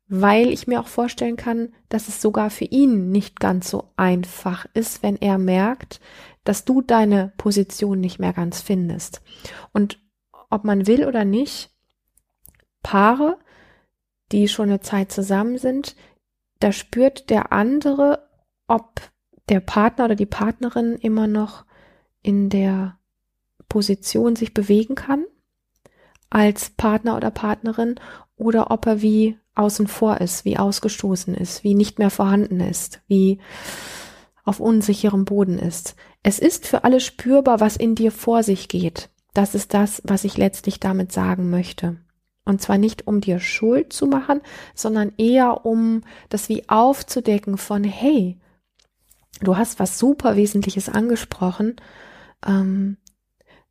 Weil 0.07 0.49
ich 0.49 0.67
mir 0.67 0.79
auch 0.79 0.87
vorstellen 0.87 1.37
kann, 1.37 1.73
dass 1.87 2.07
es 2.07 2.21
sogar 2.21 2.49
für 2.49 2.65
ihn 2.65 3.11
nicht 3.11 3.39
ganz 3.39 3.69
so 3.69 3.91
einfach 3.95 4.65
ist, 4.73 5.03
wenn 5.03 5.17
er 5.17 5.37
merkt, 5.37 5.99
dass 6.43 6.65
du 6.65 6.81
deine 6.81 7.31
Position 7.37 7.99
nicht 7.99 8.19
mehr 8.19 8.33
ganz 8.33 8.61
findest. 8.61 9.21
Und 9.71 9.99
ob 10.49 10.63
man 10.63 10.87
will 10.87 11.05
oder 11.05 11.25
nicht, 11.25 11.71
Paare, 12.83 13.37
die 14.31 14.47
schon 14.47 14.69
eine 14.69 14.79
Zeit 14.79 15.11
zusammen 15.11 15.57
sind, 15.57 15.95
da 16.59 16.71
spürt 16.71 17.29
der 17.29 17.51
andere, 17.51 18.27
ob 18.67 19.01
der 19.47 19.59
Partner 19.59 20.05
oder 20.05 20.15
die 20.15 20.25
Partnerin 20.25 20.95
immer 20.95 21.27
noch 21.27 21.65
in 22.21 22.49
der 22.49 22.97
Position 23.67 24.35
sich 24.35 24.53
bewegen 24.53 24.95
kann 24.95 25.25
als 26.29 26.69
Partner 26.71 27.15
oder 27.15 27.31
Partnerin 27.31 27.95
oder 28.35 28.71
ob 28.71 28.85
er 28.85 29.01
wie 29.01 29.37
außen 29.55 29.87
vor 29.87 30.21
ist, 30.21 30.45
wie 30.45 30.57
ausgestoßen 30.57 31.35
ist, 31.35 31.63
wie 31.63 31.75
nicht 31.75 31.99
mehr 31.99 32.09
vorhanden 32.09 32.59
ist, 32.59 33.01
wie 33.07 33.39
auf 34.45 34.59
unsicherem 34.59 35.25
Boden 35.25 35.59
ist. 35.59 35.95
Es 36.23 36.39
ist 36.39 36.65
für 36.65 36.83
alle 36.83 36.99
spürbar, 36.99 37.59
was 37.59 37.77
in 37.77 37.95
dir 37.95 38.11
vor 38.11 38.43
sich 38.43 38.67
geht. 38.67 39.09
Das 39.33 39.55
ist 39.55 39.73
das, 39.73 40.01
was 40.05 40.23
ich 40.23 40.37
letztlich 40.37 40.79
damit 40.79 41.11
sagen 41.11 41.49
möchte. 41.49 41.97
Und 42.45 42.61
zwar 42.61 42.77
nicht, 42.77 43.05
um 43.05 43.21
dir 43.21 43.39
Schuld 43.39 43.93
zu 43.93 44.07
machen, 44.07 44.41
sondern 44.73 45.11
eher 45.17 45.65
um 45.65 46.01
das 46.29 46.49
wie 46.49 46.67
aufzudecken 46.67 47.57
von, 47.57 47.83
hey, 47.83 48.37
du 49.41 49.57
hast 49.57 49.79
was 49.79 49.99
super 49.99 50.35
Wesentliches 50.35 50.89
angesprochen, 50.89 51.75
ähm, 52.45 52.97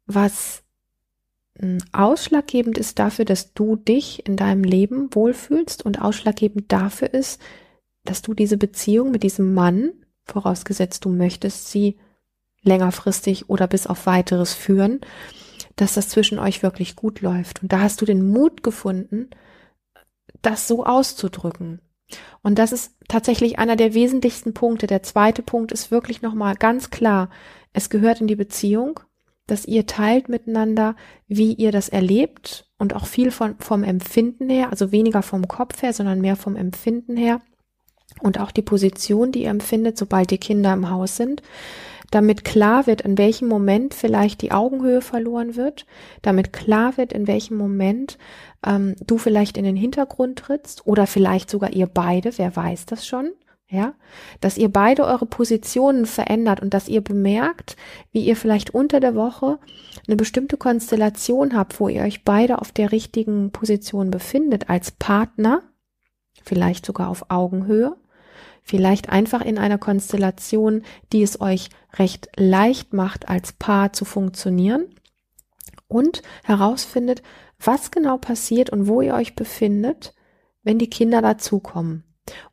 was 0.07 0.63
hm, 1.59 1.79
ausschlaggebend 1.93 2.79
ist 2.79 2.99
dafür, 2.99 3.25
dass 3.25 3.53
du 3.53 3.77
dich 3.77 4.27
in 4.27 4.37
deinem 4.37 4.65
Leben 4.65 5.09
wohlfühlst 5.13 5.85
und 5.85 6.01
ausschlaggebend 6.01 6.71
dafür 6.73 7.13
ist, 7.13 7.41
dass 8.05 8.23
du 8.23 8.35
diese 8.35 8.57
Beziehung 8.57 9.11
mit 9.11 9.23
diesem 9.23 9.55
Mann, 9.55 9.93
vorausgesetzt 10.25 11.05
du 11.05 11.11
möchtest 11.11 11.71
sie 11.71 11.99
längerfristig 12.63 13.49
oder 13.49 13.67
bis 13.67 13.87
auf 13.87 14.07
weiteres 14.07 14.55
führen, 14.55 15.01
dass 15.81 15.95
das 15.95 16.09
zwischen 16.09 16.39
euch 16.39 16.63
wirklich 16.63 16.97
gut 16.97 17.21
läuft. 17.21 17.63
Und 17.63 17.73
da 17.73 17.81
hast 17.81 18.01
du 18.01 18.05
den 18.05 18.31
Mut 18.31 18.63
gefunden, 18.63 19.31
das 20.43 20.69
so 20.69 20.85
auszudrücken. 20.85 21.81
Und 22.43 22.59
das 22.59 22.73
ist 22.73 22.95
tatsächlich 23.09 23.59
einer 23.59 23.77
der 23.77 23.95
wesentlichsten 23.95 24.55
Punkte. 24.55 24.87
Der 24.87 25.03
zweite 25.03 25.43
Punkt 25.43 25.73
ist 25.73 25.91
wirklich 25.91 26.23
nochmal 26.23 26.55
ganz 26.55 26.91
klar. 26.91 27.31
Es 27.73 27.91
gehört 27.91 28.21
in 28.21 28.27
die 28.27 28.37
Beziehung, 28.37 29.01
dass 29.47 29.67
ihr 29.67 29.87
teilt 29.87 30.29
miteinander, 30.29 30.97
wie 31.27 31.55
ihr 31.55 31.73
das 31.73 31.89
erlebt 31.89 32.67
und 32.79 32.95
auch 32.95 33.07
viel 33.07 33.31
von, 33.31 33.57
vom 33.59 33.83
Empfinden 33.83 34.49
her, 34.49 34.71
also 34.71 34.93
weniger 34.93 35.23
vom 35.23 35.49
Kopf 35.49 35.83
her, 35.83 35.93
sondern 35.93 36.21
mehr 36.21 36.37
vom 36.37 36.57
Empfinden 36.57 37.17
her 37.17 37.41
und 38.21 38.41
auch 38.41 38.51
die 38.51 38.63
Position, 38.63 39.33
die 39.33 39.45
ihr 39.45 39.51
empfindet, 39.51 39.97
sobald 39.99 40.31
die 40.31 40.39
Kinder 40.39 40.73
im 40.73 40.91
Haus 40.91 41.17
sind, 41.17 41.43
damit 42.11 42.45
klar 42.45 42.87
wird, 42.87 43.03
in 43.03 43.19
welchem 43.19 43.49
Moment 43.49 43.95
vielleicht 43.95 44.43
die 44.43 44.53
Augenhöhe 44.53 45.01
verloren 45.01 45.57
wird, 45.57 45.87
damit 46.23 46.53
klar 46.53 46.97
wird, 46.97 47.13
in 47.13 47.27
welchem 47.27 47.57
Moment 47.57 48.19
ähm, 48.67 48.95
du 49.07 49.19
vielleicht 49.19 49.59
in 49.59 49.65
den 49.65 49.77
Hintergrund 49.77 50.39
trittst 50.39 50.87
oder 50.87 51.07
vielleicht 51.07 51.51
sogar 51.51 51.73
ihr 51.73 51.87
beide, 51.87 52.37
wer 52.39 52.55
weiß 52.55 52.87
das 52.87 53.07
schon, 53.07 53.33
ja, 53.71 53.93
dass 54.41 54.57
ihr 54.57 54.71
beide 54.71 55.05
eure 55.05 55.27
Positionen 55.27 56.07
verändert 56.07 56.61
und 56.61 56.73
dass 56.73 56.89
ihr 56.89 57.03
bemerkt, 57.03 57.77
wie 58.13 58.25
ihr 58.25 58.37
vielleicht 58.37 58.73
unter 58.73 58.99
der 58.99 59.15
Woche 59.15 59.59
eine 60.07 60.17
bestimmte 60.17 60.57
Konstellation 60.57 61.55
habt, 61.55 61.79
wo 61.79 61.89
ihr 61.89 62.03
euch 62.03 62.25
beide 62.25 62.61
auf 62.61 62.73
der 62.73 62.93
richtigen 62.93 63.51
Position 63.51 64.11
befindet 64.11 64.71
als 64.71 64.93
Partner, 64.93 65.63
vielleicht 66.43 66.87
sogar 66.87 67.09
auf 67.09 67.27
Augenhöhe, 67.29 67.97
vielleicht 68.69 69.09
einfach 69.09 69.41
in 69.41 69.59
einer 69.59 69.79
Konstellation, 69.79 70.83
die 71.13 71.23
es 71.23 71.41
euch 71.41 71.71
recht 71.95 72.29
leicht 72.37 72.93
macht, 72.93 73.29
als 73.29 73.53
Paar 73.53 73.93
zu 73.93 74.05
funktionieren 74.05 74.87
und 75.89 76.23
herausfindet, 76.45 77.23
was 77.59 77.91
genau 77.91 78.19
passiert 78.19 78.71
und 78.71 78.87
wo 78.87 79.01
ihr 79.01 79.15
euch 79.15 79.35
befindet, 79.35 80.15
wenn 80.63 80.79
die 80.79 80.91
Kinder 80.91 81.23
dazukommen. 81.23 82.05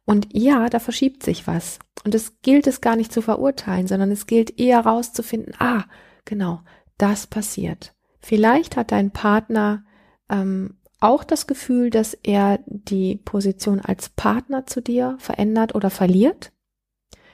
Und 0.06 0.28
ja, 0.32 0.70
da 0.70 0.80
verschiebt 0.80 1.22
sich 1.22 1.48
was. 1.48 1.80
Und 2.06 2.16
es 2.16 2.42
gilt 2.42 2.66
es 2.66 2.80
gar 2.80 2.96
nicht 2.96 3.12
zu 3.12 3.22
verurteilen, 3.22 3.88
sondern 3.88 4.10
es 4.12 4.26
gilt 4.26 4.58
eher 4.58 4.84
herauszufinden, 4.86 5.54
ah, 5.60 5.84
genau, 6.24 6.62
das 6.98 7.28
passiert. 7.28 7.94
Vielleicht 8.22 8.78
hat 8.78 8.92
dein 8.92 9.12
Partner 9.12 9.84
ähm, 10.30 10.78
auch 11.00 11.24
das 11.24 11.48
Gefühl, 11.48 11.90
dass 11.90 12.14
er 12.24 12.60
die 12.66 13.18
Position 13.18 13.80
als 13.80 14.10
Partner 14.10 14.66
zu 14.66 14.82
dir 14.82 15.18
verändert 15.20 15.76
oder 15.76 15.90
verliert. 15.90 16.52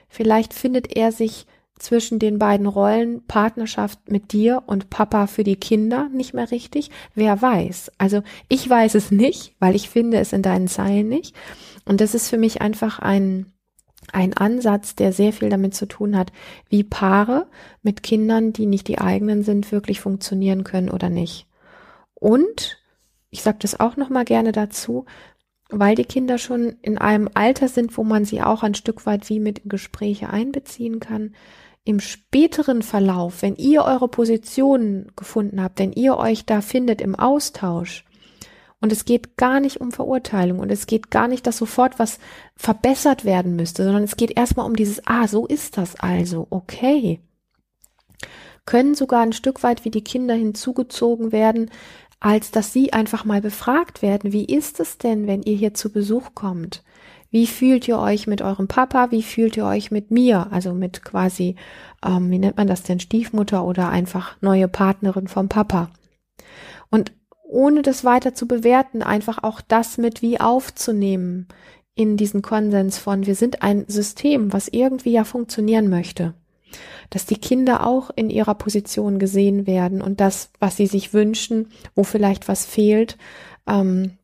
Vielleicht 0.10 0.54
findet 0.54 0.96
er 0.96 1.12
sich 1.12 1.46
zwischen 1.82 2.20
den 2.20 2.38
beiden 2.38 2.68
Rollen 2.68 3.26
Partnerschaft 3.26 4.12
mit 4.12 4.34
dir 4.34 4.64
und 4.68 4.90
Papa 4.90 5.28
für 5.28 5.44
die 5.44 5.56
Kinder 5.56 6.10
nicht 6.14 6.34
mehr 6.34 6.52
richtig. 6.52 6.92
Wer 7.16 7.42
weiß? 7.42 7.92
Also 7.98 8.22
ich 8.50 8.70
weiß 8.70 8.96
es 8.96 9.12
nicht, 9.12 9.56
weil 9.60 9.76
ich 9.76 9.90
finde 9.90 10.20
es 10.20 10.32
in 10.32 10.44
deinen 10.44 10.68
Zeilen 10.68 11.10
nicht. 11.10 11.36
Und 11.86 12.02
das 12.02 12.14
ist 12.14 12.30
für 12.30 12.38
mich 12.38 12.62
einfach 12.62 13.00
ein, 13.00 13.52
ein 14.12 14.36
Ansatz, 14.36 14.96
der 14.96 15.12
sehr 15.12 15.34
viel 15.34 15.50
damit 15.50 15.74
zu 15.74 15.88
tun 15.88 16.16
hat, 16.16 16.32
wie 16.70 16.84
Paare 16.84 17.48
mit 17.82 18.04
Kindern, 18.04 18.54
die 18.54 18.68
nicht 18.68 18.88
die 18.88 19.00
eigenen 19.00 19.44
sind, 19.44 19.72
wirklich 19.72 20.02
funktionieren 20.02 20.64
können 20.64 20.90
oder 20.90 21.10
nicht. 21.10 21.48
Und 22.14 22.81
ich 23.32 23.42
sage 23.42 23.58
das 23.62 23.80
auch 23.80 23.98
noch 23.98 24.10
mal 24.10 24.26
gerne 24.26 24.52
dazu, 24.52 25.06
weil 25.70 25.96
die 25.96 26.06
Kinder 26.06 26.38
schon 26.38 26.76
in 26.82 26.98
einem 26.98 27.30
Alter 27.34 27.68
sind, 27.68 27.98
wo 27.98 28.04
man 28.04 28.26
sie 28.26 28.42
auch 28.42 28.62
ein 28.62 28.76
Stück 28.76 29.06
weit 29.06 29.30
wie 29.30 29.40
mit 29.40 29.62
Gespräche 29.66 30.30
einbeziehen 30.30 31.00
kann. 31.00 31.34
Im 31.84 32.00
späteren 32.00 32.84
Verlauf, 32.84 33.42
wenn 33.42 33.56
ihr 33.56 33.84
eure 33.84 34.08
Positionen 34.08 35.12
gefunden 35.16 35.64
habt, 35.64 35.80
wenn 35.80 35.94
ihr 35.94 36.18
euch 36.18 36.46
da 36.46 36.62
findet 36.62 37.02
im 37.02 37.16
Austausch, 37.16 38.06
und 38.82 38.92
es 38.92 39.06
geht 39.06 39.38
gar 39.38 39.60
nicht 39.60 39.80
um 39.80 39.92
Verurteilung 39.92 40.60
und 40.60 40.72
es 40.72 40.88
geht 40.88 41.12
gar 41.12 41.28
nicht, 41.28 41.46
dass 41.46 41.58
sofort 41.58 42.00
was 42.00 42.18
verbessert 42.56 43.26
werden 43.26 43.56
müsste, 43.56 43.84
sondern 43.84 44.04
es 44.04 44.18
geht 44.18 44.36
erstmal 44.36 44.66
um 44.66 44.76
dieses, 44.76 45.06
ah, 45.06 45.28
so 45.28 45.46
ist 45.46 45.78
das 45.78 45.96
also, 46.00 46.48
okay. 46.50 47.22
Können 48.66 48.96
sogar 48.96 49.22
ein 49.22 49.34
Stück 49.34 49.62
weit 49.64 49.86
wie 49.86 49.92
die 49.92 50.04
Kinder 50.04 50.34
hinzugezogen 50.34 51.32
werden, 51.32 51.70
als 52.22 52.52
dass 52.52 52.72
sie 52.72 52.94
einfach 52.94 53.26
mal 53.26 53.42
befragt 53.42 54.02
werden, 54.02 54.32
wie 54.32 54.46
ist 54.46 54.80
es 54.80 55.00
denn, 55.00 55.28
wenn 55.28 55.42
ihr 55.42 55.56
hier 55.56 55.74
zu 55.74 55.92
Besuch 55.92 56.36
kommt? 56.36 56.84
Wie 57.32 57.48
fühlt 57.48 57.88
ihr 57.88 57.98
euch 57.98 58.28
mit 58.28 58.42
eurem 58.42 58.68
Papa? 58.68 59.10
Wie 59.10 59.24
fühlt 59.24 59.58
ihr 59.58 59.66
euch 59.66 59.90
mit 59.90 60.12
mir? 60.12 60.48
Also 60.52 60.74
mit 60.74 61.04
quasi, 61.04 61.56
ähm, 62.06 62.30
wie 62.30 62.38
nennt 62.38 62.58
man 62.58 62.68
das 62.68 62.84
denn, 62.84 63.00
Stiefmutter 63.00 63.66
oder 63.66 63.90
einfach 63.90 64.38
neue 64.40 64.68
Partnerin 64.68 65.28
vom 65.28 65.50
Papa? 65.50 65.90
Und 66.90 67.12
ohne 67.44 67.82
das 67.82 68.04
weiter 68.06 68.36
zu 68.36 68.48
bewerten, 68.48 69.02
einfach 69.02 69.44
auch 69.44 69.60
das 69.60 69.98
mit 69.98 70.22
wie 70.22 70.40
aufzunehmen 70.40 71.48
in 71.96 72.18
diesen 72.18 72.44
Konsens 72.44 73.00
von, 73.00 73.26
wir 73.26 73.36
sind 73.36 73.64
ein 73.64 73.86
System, 73.88 74.54
was 74.54 74.68
irgendwie 74.68 75.12
ja 75.12 75.24
funktionieren 75.24 75.90
möchte. 75.90 76.36
Dass 77.10 77.26
die 77.26 77.38
Kinder 77.38 77.86
auch 77.86 78.10
in 78.16 78.30
ihrer 78.30 78.56
Position 78.56 79.20
gesehen 79.20 79.68
werden 79.68 80.02
und 80.02 80.20
das, 80.20 80.52
was 80.60 80.78
sie 80.78 80.88
sich 80.88 81.14
wünschen, 81.14 81.72
wo 81.96 82.04
vielleicht 82.04 82.48
was 82.48 82.66
fehlt, 82.66 83.18
ähm, 83.68 84.18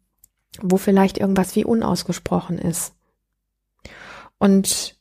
wo 0.62 0.78
vielleicht 0.78 1.18
irgendwas 1.18 1.56
wie 1.56 1.66
unausgesprochen 1.66 2.58
ist. 2.58 2.94
Und 4.40 4.96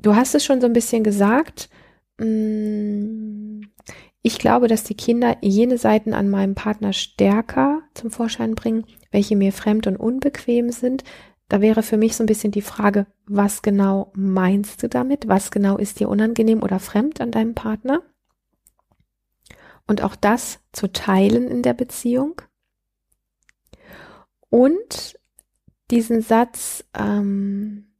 du 0.00 0.14
hast 0.14 0.34
es 0.34 0.44
schon 0.44 0.60
so 0.60 0.66
ein 0.66 0.72
bisschen 0.72 1.04
gesagt, 1.04 1.68
mm, 2.18 3.62
ich 4.22 4.38
glaube, 4.38 4.68
dass 4.68 4.84
die 4.84 4.94
Kinder 4.94 5.36
jene 5.40 5.78
Seiten 5.78 6.14
an 6.14 6.30
meinem 6.30 6.54
Partner 6.54 6.92
stärker 6.92 7.82
zum 7.94 8.10
Vorschein 8.10 8.54
bringen, 8.54 8.84
welche 9.10 9.34
mir 9.34 9.52
fremd 9.52 9.88
und 9.88 9.96
unbequem 9.96 10.70
sind. 10.70 11.02
Da 11.52 11.60
wäre 11.60 11.82
für 11.82 11.98
mich 11.98 12.16
so 12.16 12.24
ein 12.24 12.26
bisschen 12.26 12.50
die 12.50 12.62
Frage, 12.62 13.04
was 13.26 13.60
genau 13.60 14.10
meinst 14.14 14.82
du 14.82 14.88
damit? 14.88 15.28
Was 15.28 15.50
genau 15.50 15.76
ist 15.76 16.00
dir 16.00 16.08
unangenehm 16.08 16.62
oder 16.62 16.78
fremd 16.78 17.20
an 17.20 17.30
deinem 17.30 17.54
Partner? 17.54 18.00
Und 19.86 20.02
auch 20.02 20.16
das 20.16 20.60
zu 20.72 20.90
teilen 20.90 21.48
in 21.48 21.60
der 21.60 21.74
Beziehung. 21.74 22.40
Und 24.48 25.20
diesen 25.90 26.22
Satz, 26.22 26.86
ähm, 26.98 27.92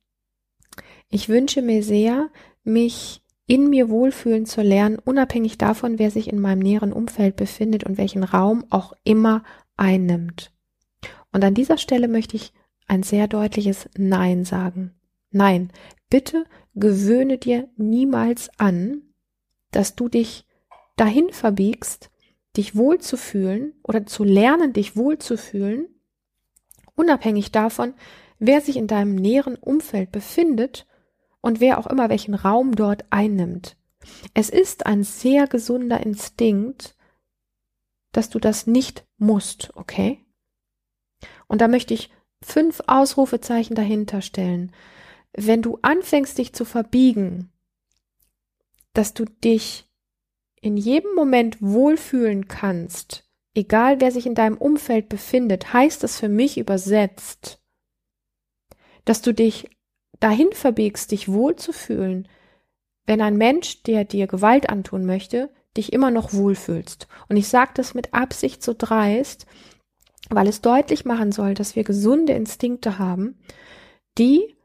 ich 1.10 1.28
wünsche 1.28 1.60
mir 1.60 1.82
sehr, 1.82 2.30
mich 2.64 3.22
in 3.44 3.68
mir 3.68 3.90
wohlfühlen 3.90 4.46
zu 4.46 4.62
lernen, 4.62 4.98
unabhängig 4.98 5.58
davon, 5.58 5.98
wer 5.98 6.10
sich 6.10 6.32
in 6.32 6.40
meinem 6.40 6.60
näheren 6.60 6.94
Umfeld 6.94 7.36
befindet 7.36 7.84
und 7.84 7.98
welchen 7.98 8.24
Raum 8.24 8.64
auch 8.70 8.94
immer 9.04 9.42
einnimmt. 9.76 10.54
Und 11.32 11.44
an 11.44 11.52
dieser 11.52 11.76
Stelle 11.76 12.08
möchte 12.08 12.36
ich 12.36 12.54
ein 12.92 13.02
sehr 13.02 13.26
deutliches 13.26 13.88
Nein 13.96 14.44
sagen. 14.44 14.94
Nein, 15.30 15.72
bitte 16.10 16.44
gewöhne 16.74 17.38
dir 17.38 17.70
niemals 17.78 18.50
an, 18.58 19.00
dass 19.70 19.94
du 19.96 20.10
dich 20.10 20.46
dahin 20.96 21.32
verbiegst, 21.32 22.10
dich 22.54 22.76
wohlzufühlen 22.76 23.72
oder 23.82 24.04
zu 24.04 24.24
lernen, 24.24 24.74
dich 24.74 24.94
wohlzufühlen, 24.94 25.88
unabhängig 26.94 27.50
davon, 27.50 27.94
wer 28.38 28.60
sich 28.60 28.76
in 28.76 28.88
deinem 28.88 29.14
näheren 29.14 29.56
Umfeld 29.56 30.12
befindet 30.12 30.86
und 31.40 31.60
wer 31.60 31.78
auch 31.78 31.86
immer 31.86 32.10
welchen 32.10 32.34
Raum 32.34 32.76
dort 32.76 33.06
einnimmt. 33.08 33.78
Es 34.34 34.50
ist 34.50 34.84
ein 34.84 35.02
sehr 35.02 35.46
gesunder 35.46 36.00
Instinkt, 36.04 36.94
dass 38.12 38.28
du 38.28 38.38
das 38.38 38.66
nicht 38.66 39.06
musst, 39.16 39.74
okay? 39.76 40.26
Und 41.46 41.62
da 41.62 41.68
möchte 41.68 41.94
ich 41.94 42.10
fünf 42.42 42.82
Ausrufezeichen 42.86 43.74
dahinter 43.74 44.22
stellen. 44.22 44.72
Wenn 45.32 45.62
du 45.62 45.78
anfängst, 45.82 46.36
dich 46.38 46.52
zu 46.52 46.64
verbiegen, 46.64 47.50
dass 48.92 49.14
du 49.14 49.24
dich 49.24 49.86
in 50.60 50.76
jedem 50.76 51.14
Moment 51.14 51.60
wohlfühlen 51.60 52.48
kannst, 52.48 53.24
egal 53.54 54.00
wer 54.00 54.12
sich 54.12 54.26
in 54.26 54.34
deinem 54.34 54.58
Umfeld 54.58 55.08
befindet, 55.08 55.72
heißt 55.72 56.04
es 56.04 56.18
für 56.20 56.28
mich 56.28 56.58
übersetzt, 56.58 57.60
dass 59.04 59.22
du 59.22 59.32
dich 59.32 59.68
dahin 60.20 60.52
verbiegst, 60.52 61.10
dich 61.10 61.30
wohlzufühlen, 61.30 62.28
wenn 63.06 63.20
ein 63.20 63.36
Mensch, 63.36 63.82
der 63.82 64.04
dir 64.04 64.26
Gewalt 64.26 64.70
antun 64.70 65.04
möchte, 65.04 65.50
dich 65.76 65.92
immer 65.92 66.10
noch 66.10 66.32
wohlfühlst. 66.32 67.08
Und 67.28 67.36
ich 67.36 67.48
sage 67.48 67.72
das 67.74 67.94
mit 67.94 68.14
Absicht 68.14 68.62
so 68.62 68.74
dreist, 68.76 69.46
weil 70.30 70.48
es 70.48 70.60
deutlich 70.60 71.04
machen 71.04 71.32
soll, 71.32 71.54
dass 71.54 71.76
wir 71.76 71.84
gesunde 71.84 72.32
Instinkte 72.32 72.98
haben, 72.98 73.38
die, 74.18 74.56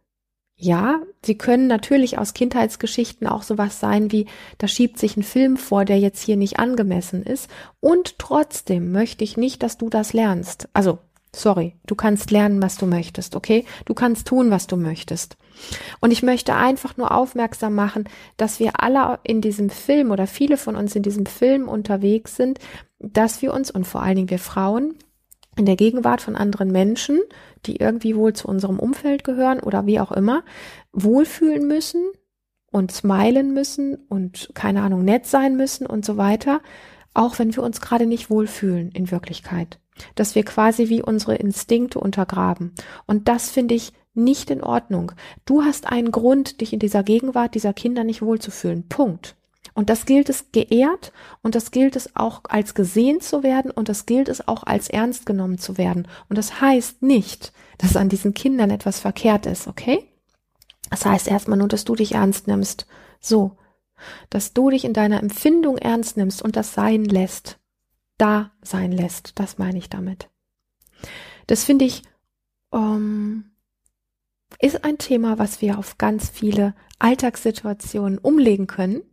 ja, 0.55 1.01
sie 1.23 1.37
können 1.37 1.67
natürlich 1.67 2.17
aus 2.17 2.33
Kindheitsgeschichten 2.33 3.27
auch 3.27 3.43
sowas 3.43 3.79
sein 3.79 4.11
wie, 4.11 4.25
da 4.57 4.67
schiebt 4.67 4.97
sich 4.97 5.17
ein 5.17 5.23
Film 5.23 5.57
vor, 5.57 5.85
der 5.85 5.99
jetzt 5.99 6.23
hier 6.23 6.37
nicht 6.37 6.59
angemessen 6.59 7.23
ist. 7.23 7.49
Und 7.79 8.17
trotzdem 8.19 8.91
möchte 8.91 9.23
ich 9.23 9.37
nicht, 9.37 9.61
dass 9.63 9.77
du 9.77 9.89
das 9.89 10.13
lernst. 10.13 10.67
Also 10.73 10.99
Sorry, 11.35 11.75
du 11.85 11.93
kannst 11.93 12.31
lernen, 12.31 12.63
was 12.63 12.77
du 12.77 12.87
möchtest, 12.87 13.35
okay? 13.35 13.65
Du 13.85 13.93
kannst 13.93 14.27
tun, 14.27 14.49
was 14.49 14.65
du 14.65 14.75
möchtest. 14.75 15.37
Und 15.99 16.11
ich 16.11 16.23
möchte 16.23 16.55
einfach 16.55 16.97
nur 16.97 17.11
aufmerksam 17.11 17.75
machen, 17.75 18.05
dass 18.37 18.59
wir 18.59 18.81
alle 18.81 19.19
in 19.23 19.41
diesem 19.41 19.69
Film 19.69 20.09
oder 20.09 20.25
viele 20.25 20.57
von 20.57 20.75
uns 20.75 20.95
in 20.95 21.03
diesem 21.03 21.25
Film 21.25 21.67
unterwegs 21.67 22.37
sind, 22.37 22.59
dass 22.97 23.41
wir 23.41 23.53
uns 23.53 23.69
und 23.69 23.85
vor 23.85 24.01
allen 24.01 24.15
Dingen 24.15 24.29
wir 24.29 24.39
Frauen 24.39 24.95
in 25.57 25.65
der 25.65 25.75
Gegenwart 25.75 26.21
von 26.21 26.35
anderen 26.35 26.71
Menschen, 26.71 27.19
die 27.65 27.77
irgendwie 27.77 28.15
wohl 28.15 28.33
zu 28.33 28.47
unserem 28.47 28.79
Umfeld 28.79 29.23
gehören 29.23 29.59
oder 29.59 29.85
wie 29.85 29.99
auch 29.99 30.11
immer, 30.11 30.43
wohlfühlen 30.93 31.67
müssen 31.67 32.11
und 32.71 32.91
smilen 32.91 33.53
müssen 33.53 33.95
und 34.07 34.49
keine 34.53 34.81
Ahnung, 34.83 35.03
nett 35.03 35.25
sein 35.25 35.57
müssen 35.57 35.85
und 35.87 36.05
so 36.05 36.17
weiter, 36.17 36.61
auch 37.13 37.39
wenn 37.39 37.55
wir 37.55 37.63
uns 37.63 37.81
gerade 37.81 38.05
nicht 38.05 38.29
wohlfühlen 38.29 38.91
in 38.91 39.09
Wirklichkeit. 39.11 39.79
Dass 40.15 40.35
wir 40.35 40.43
quasi 40.43 40.89
wie 40.89 41.01
unsere 41.01 41.35
Instinkte 41.35 41.99
untergraben. 41.99 42.73
Und 43.07 43.27
das 43.27 43.49
finde 43.49 43.73
ich 43.73 43.93
nicht 44.13 44.51
in 44.51 44.63
Ordnung. 44.63 45.11
Du 45.45 45.63
hast 45.63 45.87
einen 45.87 46.11
Grund, 46.11 46.61
dich 46.61 46.73
in 46.73 46.79
dieser 46.79 47.03
Gegenwart 47.03 47.55
dieser 47.55 47.73
Kinder 47.73 48.03
nicht 48.03 48.21
wohlzufühlen. 48.21 48.87
Punkt. 48.87 49.35
Und 49.77 49.91
das 49.91 50.07
gilt 50.07 50.27
es 50.27 50.51
geehrt 50.51 51.13
und 51.43 51.53
das 51.53 51.69
gilt 51.69 51.95
es 51.95 52.15
auch 52.15 52.41
als 52.45 52.73
gesehen 52.73 53.21
zu 53.21 53.43
werden 53.43 53.69
und 53.69 53.89
das 53.89 54.07
gilt 54.07 54.27
es 54.27 54.47
auch 54.47 54.63
als 54.63 54.89
ernst 54.89 55.27
genommen 55.27 55.59
zu 55.59 55.77
werden. 55.77 56.07
Und 56.29 56.39
das 56.39 56.61
heißt 56.61 57.03
nicht, 57.03 57.53
dass 57.77 57.95
an 57.95 58.09
diesen 58.09 58.33
Kindern 58.33 58.71
etwas 58.71 58.99
verkehrt 58.99 59.45
ist, 59.45 59.67
okay? 59.67 60.11
Das 60.89 61.05
heißt 61.05 61.27
erstmal 61.27 61.59
nur, 61.59 61.67
dass 61.67 61.85
du 61.85 61.93
dich 61.93 62.13
ernst 62.13 62.47
nimmst. 62.47 62.87
So. 63.19 63.55
Dass 64.31 64.51
du 64.53 64.71
dich 64.71 64.83
in 64.83 64.93
deiner 64.93 65.21
Empfindung 65.21 65.77
ernst 65.77 66.17
nimmst 66.17 66.41
und 66.41 66.55
das 66.55 66.73
sein 66.73 67.05
lässt. 67.05 67.59
Da 68.17 68.49
sein 68.63 68.91
lässt. 68.91 69.33
Das 69.37 69.59
meine 69.59 69.77
ich 69.77 69.89
damit. 69.89 70.27
Das 71.45 71.63
finde 71.63 71.85
ich, 71.85 72.01
ähm, 72.73 73.51
ist 74.59 74.83
ein 74.83 74.97
Thema, 74.97 75.37
was 75.37 75.61
wir 75.61 75.77
auf 75.77 75.99
ganz 75.99 76.31
viele 76.31 76.73
Alltagssituationen 76.97 78.17
umlegen 78.17 78.65
können 78.65 79.03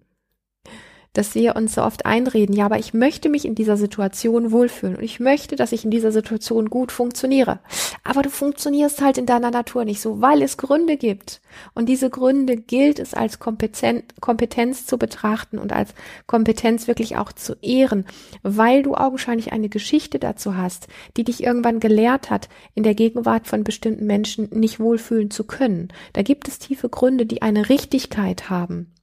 dass 1.15 1.35
wir 1.35 1.57
uns 1.57 1.75
so 1.75 1.83
oft 1.83 2.05
einreden, 2.05 2.55
ja, 2.55 2.67
aber 2.67 2.79
ich 2.79 2.93
möchte 2.93 3.29
mich 3.29 3.47
in 3.47 3.55
dieser 3.55 3.77
Situation 3.77 4.53
wohlfühlen 4.53 4.97
und 4.97 5.03
ich 5.03 5.21
möchte, 5.21 5.57
dass 5.57 5.73
ich 5.73 5.85
in 5.85 5.91
dieser 5.91 6.13
Situation 6.13 6.69
gut 6.69 6.93
funktioniere. 6.93 7.61
Aber 8.03 8.23
du 8.23 8.29
funktionierst 8.29 9.01
halt 9.01 9.17
in 9.17 9.25
deiner 9.25 9.51
Natur 9.51 9.85
nicht 9.85 10.01
so, 10.01 10.21
weil 10.21 10.43
es 10.43 10.59
Gründe 10.59 10.97
gibt. 10.97 11.41
Und 11.73 11.89
diese 11.89 12.11
Gründe 12.11 12.57
gilt 12.57 12.99
es 12.99 13.15
als 13.15 13.39
Kompetenz 13.39 14.87
zu 14.87 14.99
betrachten 14.99 15.59
und 15.59 15.73
als 15.73 15.95
Kompetenz 16.27 16.89
wirklich 16.89 17.17
auch 17.17 17.33
zu 17.33 17.55
ehren, 17.63 18.05
weil 18.43 18.83
du 18.83 18.95
augenscheinlich 18.95 19.53
eine 19.53 19.69
Geschichte 19.69 20.19
dazu 20.19 20.57
hast, 20.57 20.89
die 21.17 21.25
dich 21.25 21.45
irgendwann 21.45 21.79
gelehrt 21.79 22.31
hat, 22.31 22.49
in 22.75 22.83
der 22.83 22.95
Gegenwart 22.95 23.47
von 23.47 23.63
bestimmten 23.63 24.07
Menschen 24.07 24.49
nicht 24.51 24.81
wohlfühlen 24.81 25.31
zu 25.31 25.45
können. 25.45 25.89
Da 26.13 26.23
gibt 26.23 26.49
es 26.49 26.59
tiefe 26.59 26.89
Gründe, 26.89 27.25
die 27.25 27.41
eine 27.43 27.69
Richtigkeit 27.69 28.51
haben. 28.51 28.94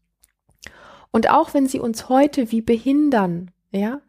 Und 1.11 1.29
auch 1.29 1.53
wenn 1.53 1.67
sie 1.67 1.79
uns 1.79 2.09
heute 2.09 2.51
wie 2.51 2.61
behindern, 2.61 3.51
ja, 3.71 4.01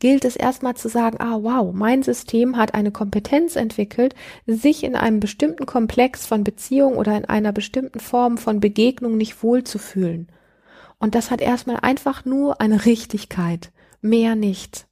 gilt 0.00 0.24
es 0.24 0.36
erstmal 0.36 0.76
zu 0.76 0.88
sagen, 0.88 1.18
ah 1.20 1.38
wow, 1.42 1.72
mein 1.72 2.02
System 2.02 2.56
hat 2.56 2.74
eine 2.74 2.92
Kompetenz 2.92 3.56
entwickelt, 3.56 4.14
sich 4.46 4.84
in 4.84 4.96
einem 4.96 5.20
bestimmten 5.20 5.66
Komplex 5.66 6.26
von 6.26 6.44
Beziehung 6.44 6.96
oder 6.96 7.16
in 7.16 7.24
einer 7.24 7.52
bestimmten 7.52 8.00
Form 8.00 8.38
von 8.38 8.60
Begegnung 8.60 9.16
nicht 9.16 9.42
wohlzufühlen. 9.42 10.28
Und 10.98 11.14
das 11.14 11.30
hat 11.30 11.40
erstmal 11.40 11.78
einfach 11.80 12.24
nur 12.24 12.60
eine 12.60 12.84
Richtigkeit, 12.84 13.70
mehr 14.00 14.34
nicht 14.34 14.87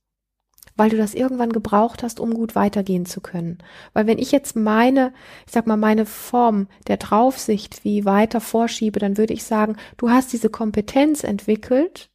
weil 0.76 0.90
du 0.90 0.96
das 0.96 1.14
irgendwann 1.14 1.52
gebraucht 1.52 2.02
hast, 2.02 2.20
um 2.20 2.34
gut 2.34 2.54
weitergehen 2.54 3.06
zu 3.06 3.20
können. 3.20 3.58
Weil 3.92 4.06
wenn 4.06 4.18
ich 4.18 4.32
jetzt 4.32 4.56
meine, 4.56 5.12
ich 5.46 5.52
sag 5.52 5.66
mal, 5.66 5.76
meine 5.76 6.06
Form 6.06 6.68
der 6.86 6.98
Draufsicht 6.98 7.84
wie 7.84 8.04
weiter 8.04 8.40
vorschiebe, 8.40 8.98
dann 8.98 9.16
würde 9.16 9.34
ich 9.34 9.44
sagen, 9.44 9.76
du 9.96 10.10
hast 10.10 10.32
diese 10.32 10.50
Kompetenz 10.50 11.24
entwickelt, 11.24 12.10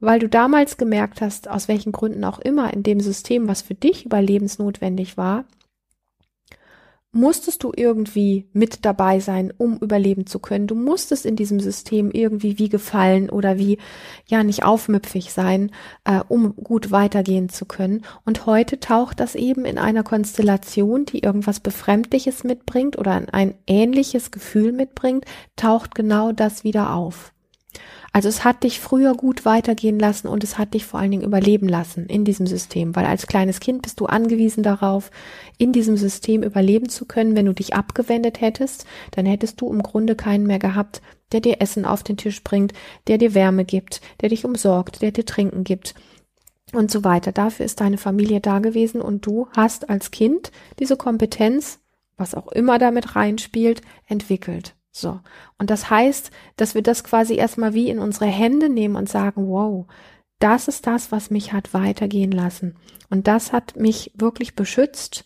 weil 0.00 0.18
du 0.18 0.28
damals 0.28 0.76
gemerkt 0.76 1.20
hast, 1.20 1.48
aus 1.48 1.68
welchen 1.68 1.92
Gründen 1.92 2.24
auch 2.24 2.38
immer 2.38 2.72
in 2.72 2.82
dem 2.82 3.00
System, 3.00 3.48
was 3.48 3.62
für 3.62 3.74
dich 3.74 4.04
überlebensnotwendig 4.04 5.16
war, 5.16 5.44
musstest 7.14 7.62
du 7.62 7.72
irgendwie 7.74 8.46
mit 8.52 8.84
dabei 8.84 9.20
sein, 9.20 9.52
um 9.56 9.78
überleben 9.78 10.26
zu 10.26 10.38
können. 10.38 10.66
Du 10.66 10.74
musstest 10.74 11.26
in 11.26 11.36
diesem 11.36 11.60
System 11.60 12.10
irgendwie 12.10 12.58
wie 12.58 12.68
gefallen 12.68 13.30
oder 13.30 13.58
wie 13.58 13.78
ja 14.26 14.42
nicht 14.42 14.64
aufmüpfig 14.64 15.32
sein, 15.32 15.70
äh, 16.04 16.20
um 16.28 16.56
gut 16.56 16.90
weitergehen 16.90 17.48
zu 17.48 17.66
können. 17.66 18.02
Und 18.24 18.46
heute 18.46 18.80
taucht 18.80 19.20
das 19.20 19.34
eben 19.34 19.64
in 19.64 19.78
einer 19.78 20.02
Konstellation, 20.02 21.04
die 21.04 21.20
irgendwas 21.20 21.60
Befremdliches 21.60 22.44
mitbringt 22.44 22.98
oder 22.98 23.22
ein 23.32 23.54
ähnliches 23.66 24.30
Gefühl 24.30 24.72
mitbringt, 24.72 25.24
taucht 25.56 25.94
genau 25.94 26.32
das 26.32 26.64
wieder 26.64 26.94
auf. 26.94 27.33
Also 28.14 28.28
es 28.28 28.44
hat 28.44 28.62
dich 28.62 28.78
früher 28.78 29.16
gut 29.16 29.44
weitergehen 29.44 29.98
lassen 29.98 30.28
und 30.28 30.44
es 30.44 30.56
hat 30.56 30.74
dich 30.74 30.84
vor 30.84 31.00
allen 31.00 31.10
Dingen 31.10 31.24
überleben 31.24 31.68
lassen 31.68 32.06
in 32.06 32.24
diesem 32.24 32.46
System, 32.46 32.94
weil 32.94 33.06
als 33.06 33.26
kleines 33.26 33.58
Kind 33.58 33.82
bist 33.82 33.98
du 33.98 34.06
angewiesen 34.06 34.62
darauf, 34.62 35.10
in 35.58 35.72
diesem 35.72 35.96
System 35.96 36.44
überleben 36.44 36.88
zu 36.88 37.06
können. 37.06 37.34
Wenn 37.34 37.46
du 37.46 37.52
dich 37.52 37.74
abgewendet 37.74 38.40
hättest, 38.40 38.86
dann 39.10 39.26
hättest 39.26 39.60
du 39.60 39.68
im 39.68 39.82
Grunde 39.82 40.14
keinen 40.14 40.46
mehr 40.46 40.60
gehabt, 40.60 41.02
der 41.32 41.40
dir 41.40 41.60
Essen 41.60 41.84
auf 41.84 42.04
den 42.04 42.16
Tisch 42.16 42.44
bringt, 42.44 42.72
der 43.08 43.18
dir 43.18 43.34
Wärme 43.34 43.64
gibt, 43.64 44.00
der 44.20 44.28
dich 44.28 44.44
umsorgt, 44.44 45.02
der 45.02 45.10
dir 45.10 45.26
Trinken 45.26 45.64
gibt 45.64 45.96
und 46.72 46.92
so 46.92 47.02
weiter. 47.02 47.32
Dafür 47.32 47.66
ist 47.66 47.80
deine 47.80 47.98
Familie 47.98 48.40
da 48.40 48.60
gewesen 48.60 49.00
und 49.00 49.26
du 49.26 49.48
hast 49.56 49.90
als 49.90 50.12
Kind 50.12 50.52
diese 50.78 50.96
Kompetenz, 50.96 51.80
was 52.16 52.36
auch 52.36 52.52
immer 52.52 52.78
damit 52.78 53.16
reinspielt, 53.16 53.82
entwickelt. 54.06 54.76
So. 54.96 55.20
Und 55.58 55.70
das 55.70 55.90
heißt, 55.90 56.30
dass 56.56 56.74
wir 56.74 56.82
das 56.82 57.02
quasi 57.02 57.34
erstmal 57.34 57.74
wie 57.74 57.90
in 57.90 57.98
unsere 57.98 58.26
Hände 58.26 58.68
nehmen 58.68 58.94
und 58.94 59.08
sagen, 59.08 59.48
wow, 59.48 59.86
das 60.38 60.68
ist 60.68 60.86
das, 60.86 61.10
was 61.10 61.30
mich 61.30 61.52
hat 61.52 61.74
weitergehen 61.74 62.30
lassen. 62.30 62.76
Und 63.10 63.26
das 63.26 63.52
hat 63.52 63.76
mich 63.76 64.12
wirklich 64.14 64.54
beschützt, 64.54 65.24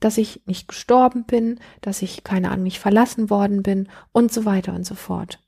dass 0.00 0.18
ich 0.18 0.42
nicht 0.44 0.68
gestorben 0.68 1.24
bin, 1.24 1.58
dass 1.80 2.02
ich 2.02 2.22
keine 2.22 2.50
Ahnung 2.50 2.64
nicht 2.64 2.78
verlassen 2.78 3.30
worden 3.30 3.62
bin 3.62 3.88
und 4.12 4.30
so 4.30 4.44
weiter 4.44 4.74
und 4.74 4.84
so 4.84 4.94
fort. 4.94 5.42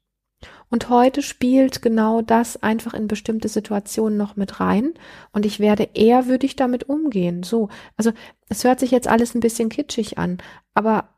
Und 0.71 0.89
heute 0.89 1.21
spielt 1.21 1.83
genau 1.83 2.23
das 2.23 2.63
einfach 2.63 2.95
in 2.95 3.09
bestimmte 3.09 3.49
Situationen 3.49 4.17
noch 4.17 4.37
mit 4.37 4.61
rein. 4.61 4.95
Und 5.33 5.45
ich 5.45 5.61
werde 5.61 5.91
ehrwürdig 5.95 6.57
damit 6.57 6.89
umgehen. 6.89 7.43
So. 7.43 7.69
Also, 7.97 8.13
es 8.49 8.65
hört 8.65 8.81
sich 8.81 8.91
jetzt 8.91 9.09
alles 9.09 9.35
ein 9.35 9.41
bisschen 9.41 9.69
kitschig 9.71 10.19
an. 10.19 10.39
Aber 10.75 11.09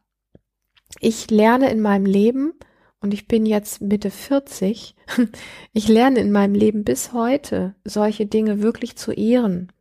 ich 0.99 1.31
lerne 1.31 1.71
in 1.71 1.81
meinem 1.81 2.07
Leben, 2.07 2.55
und 3.01 3.15
ich 3.15 3.27
bin 3.27 3.47
jetzt 3.47 3.81
Mitte 3.81 4.11
40, 4.11 4.95
ich 5.73 5.89
lerne 5.89 6.21
in 6.21 6.33
meinem 6.33 6.55
Leben 6.55 6.85
bis 6.85 7.13
heute, 7.13 7.75
solche 7.85 8.27
Dinge 8.27 8.63
wirklich 8.63 8.97
zu 8.97 9.13
ehren, 9.13 9.73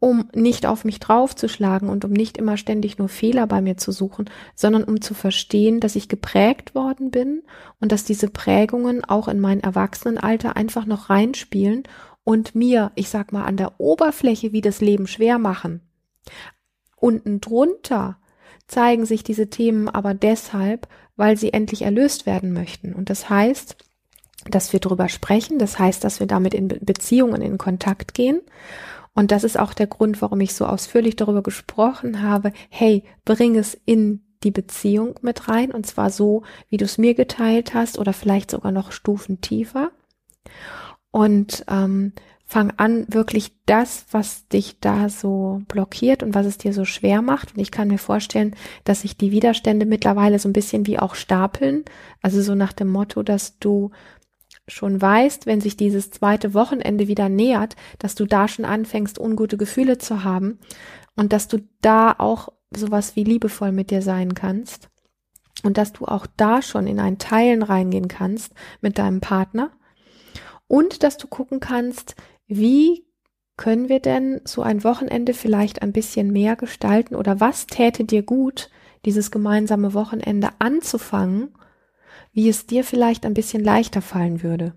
um 0.00 0.30
nicht 0.34 0.64
auf 0.64 0.84
mich 0.84 0.98
draufzuschlagen 0.98 1.90
und 1.90 2.04
um 2.06 2.12
nicht 2.12 2.38
immer 2.38 2.56
ständig 2.56 2.98
nur 2.98 3.08
Fehler 3.08 3.46
bei 3.46 3.60
mir 3.60 3.76
zu 3.76 3.92
suchen, 3.92 4.30
sondern 4.54 4.84
um 4.84 5.02
zu 5.02 5.12
verstehen, 5.12 5.80
dass 5.80 5.96
ich 5.96 6.08
geprägt 6.08 6.74
worden 6.74 7.10
bin 7.10 7.42
und 7.80 7.92
dass 7.92 8.04
diese 8.04 8.28
Prägungen 8.28 9.04
auch 9.04 9.28
in 9.28 9.40
mein 9.40 9.60
Erwachsenenalter 9.60 10.56
einfach 10.56 10.86
noch 10.86 11.10
reinspielen 11.10 11.82
und 12.24 12.54
mir, 12.54 12.92
ich 12.94 13.10
sag 13.10 13.32
mal, 13.32 13.44
an 13.44 13.58
der 13.58 13.78
Oberfläche 13.78 14.52
wie 14.52 14.60
das 14.62 14.80
Leben 14.80 15.06
schwer 15.06 15.38
machen. 15.38 15.82
Unten 16.96 17.40
drunter 17.40 18.18
zeigen 18.68 19.06
sich 19.06 19.24
diese 19.24 19.50
Themen 19.50 19.88
aber 19.88 20.14
deshalb, 20.14 20.86
weil 21.16 21.36
sie 21.36 21.52
endlich 21.52 21.82
erlöst 21.82 22.26
werden 22.26 22.52
möchten. 22.52 22.94
Und 22.94 23.10
das 23.10 23.28
heißt, 23.28 23.76
dass 24.48 24.72
wir 24.72 24.80
darüber 24.80 25.08
sprechen, 25.08 25.58
das 25.58 25.78
heißt, 25.78 26.04
dass 26.04 26.20
wir 26.20 26.26
damit 26.26 26.54
in 26.54 26.68
Beziehungen 26.68 27.42
in 27.42 27.58
Kontakt 27.58 28.14
gehen. 28.14 28.40
Und 29.14 29.32
das 29.32 29.42
ist 29.42 29.58
auch 29.58 29.74
der 29.74 29.88
Grund, 29.88 30.22
warum 30.22 30.40
ich 30.40 30.54
so 30.54 30.64
ausführlich 30.64 31.16
darüber 31.16 31.42
gesprochen 31.42 32.22
habe. 32.22 32.52
Hey, 32.68 33.02
bring 33.24 33.56
es 33.56 33.76
in 33.84 34.22
die 34.44 34.52
Beziehung 34.52 35.18
mit 35.22 35.48
rein 35.48 35.72
und 35.72 35.86
zwar 35.86 36.10
so, 36.10 36.44
wie 36.68 36.76
du 36.76 36.84
es 36.84 36.98
mir 36.98 37.14
geteilt 37.14 37.74
hast 37.74 37.98
oder 37.98 38.12
vielleicht 38.12 38.50
sogar 38.50 38.70
noch 38.70 38.92
Stufen 38.92 39.40
tiefer. 39.40 39.90
Und 41.10 41.64
ähm, 41.68 42.12
fang 42.50 42.72
an, 42.78 43.04
wirklich 43.10 43.52
das, 43.66 44.06
was 44.10 44.48
dich 44.48 44.80
da 44.80 45.10
so 45.10 45.60
blockiert 45.68 46.22
und 46.22 46.34
was 46.34 46.46
es 46.46 46.56
dir 46.56 46.72
so 46.72 46.86
schwer 46.86 47.20
macht. 47.20 47.54
Und 47.54 47.60
ich 47.60 47.70
kann 47.70 47.88
mir 47.88 47.98
vorstellen, 47.98 48.56
dass 48.84 49.02
sich 49.02 49.18
die 49.18 49.32
Widerstände 49.32 49.84
mittlerweile 49.84 50.38
so 50.38 50.48
ein 50.48 50.54
bisschen 50.54 50.86
wie 50.86 50.98
auch 50.98 51.14
stapeln. 51.14 51.84
Also 52.22 52.40
so 52.40 52.54
nach 52.54 52.72
dem 52.72 52.88
Motto, 52.88 53.22
dass 53.22 53.58
du 53.58 53.90
schon 54.66 55.00
weißt, 55.00 55.44
wenn 55.44 55.60
sich 55.60 55.76
dieses 55.76 56.10
zweite 56.10 56.54
Wochenende 56.54 57.06
wieder 57.06 57.28
nähert, 57.28 57.76
dass 57.98 58.14
du 58.14 58.24
da 58.24 58.48
schon 58.48 58.64
anfängst, 58.64 59.18
ungute 59.18 59.58
Gefühle 59.58 59.98
zu 59.98 60.24
haben 60.24 60.58
und 61.16 61.34
dass 61.34 61.48
du 61.48 61.58
da 61.82 62.14
auch 62.16 62.48
sowas 62.70 63.14
wie 63.14 63.24
liebevoll 63.24 63.72
mit 63.72 63.90
dir 63.90 64.00
sein 64.00 64.32
kannst 64.32 64.88
und 65.64 65.76
dass 65.76 65.92
du 65.92 66.06
auch 66.06 66.26
da 66.38 66.62
schon 66.62 66.86
in 66.86 66.98
ein 66.98 67.18
Teilen 67.18 67.62
reingehen 67.62 68.08
kannst 68.08 68.54
mit 68.80 68.96
deinem 68.96 69.20
Partner 69.20 69.70
und 70.66 71.02
dass 71.02 71.16
du 71.16 71.26
gucken 71.26 71.60
kannst, 71.60 72.14
wie 72.48 73.06
können 73.56 73.88
wir 73.88 74.00
denn 74.00 74.40
so 74.44 74.62
ein 74.62 74.84
Wochenende 74.84 75.34
vielleicht 75.34 75.82
ein 75.82 75.92
bisschen 75.92 76.32
mehr 76.32 76.56
gestalten 76.56 77.14
oder 77.14 77.40
was 77.40 77.66
täte 77.66 78.04
dir 78.04 78.22
gut, 78.22 78.70
dieses 79.04 79.30
gemeinsame 79.30 79.94
Wochenende 79.94 80.50
anzufangen, 80.58 81.54
wie 82.32 82.48
es 82.48 82.66
dir 82.66 82.84
vielleicht 82.84 83.26
ein 83.26 83.34
bisschen 83.34 83.62
leichter 83.62 84.02
fallen 84.02 84.42
würde. 84.42 84.74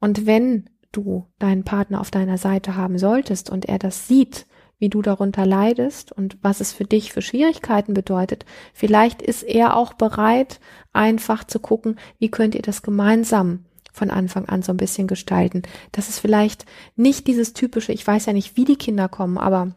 Und 0.00 0.26
wenn 0.26 0.68
du 0.92 1.26
deinen 1.38 1.64
Partner 1.64 2.00
auf 2.00 2.10
deiner 2.10 2.38
Seite 2.38 2.76
haben 2.76 2.98
solltest 2.98 3.48
und 3.50 3.66
er 3.66 3.78
das 3.78 4.08
sieht, 4.08 4.46
wie 4.78 4.88
du 4.88 5.02
darunter 5.02 5.46
leidest 5.46 6.10
und 6.10 6.38
was 6.42 6.60
es 6.60 6.72
für 6.72 6.84
dich 6.84 7.12
für 7.12 7.22
Schwierigkeiten 7.22 7.94
bedeutet. 7.94 8.46
Vielleicht 8.72 9.22
ist 9.22 9.42
er 9.42 9.76
auch 9.76 9.92
bereit, 9.92 10.58
einfach 10.92 11.44
zu 11.44 11.60
gucken, 11.60 11.96
wie 12.18 12.30
könnt 12.30 12.54
ihr 12.54 12.62
das 12.62 12.82
gemeinsam 12.82 13.66
von 14.00 14.10
Anfang 14.10 14.46
an 14.46 14.62
so 14.62 14.72
ein 14.72 14.78
bisschen 14.78 15.06
gestalten. 15.06 15.62
Das 15.92 16.08
ist 16.08 16.18
vielleicht 16.18 16.64
nicht 16.96 17.26
dieses 17.26 17.52
typische, 17.52 17.92
ich 17.92 18.06
weiß 18.06 18.26
ja 18.26 18.32
nicht, 18.32 18.56
wie 18.56 18.64
die 18.64 18.76
Kinder 18.76 19.08
kommen, 19.08 19.36
aber 19.36 19.74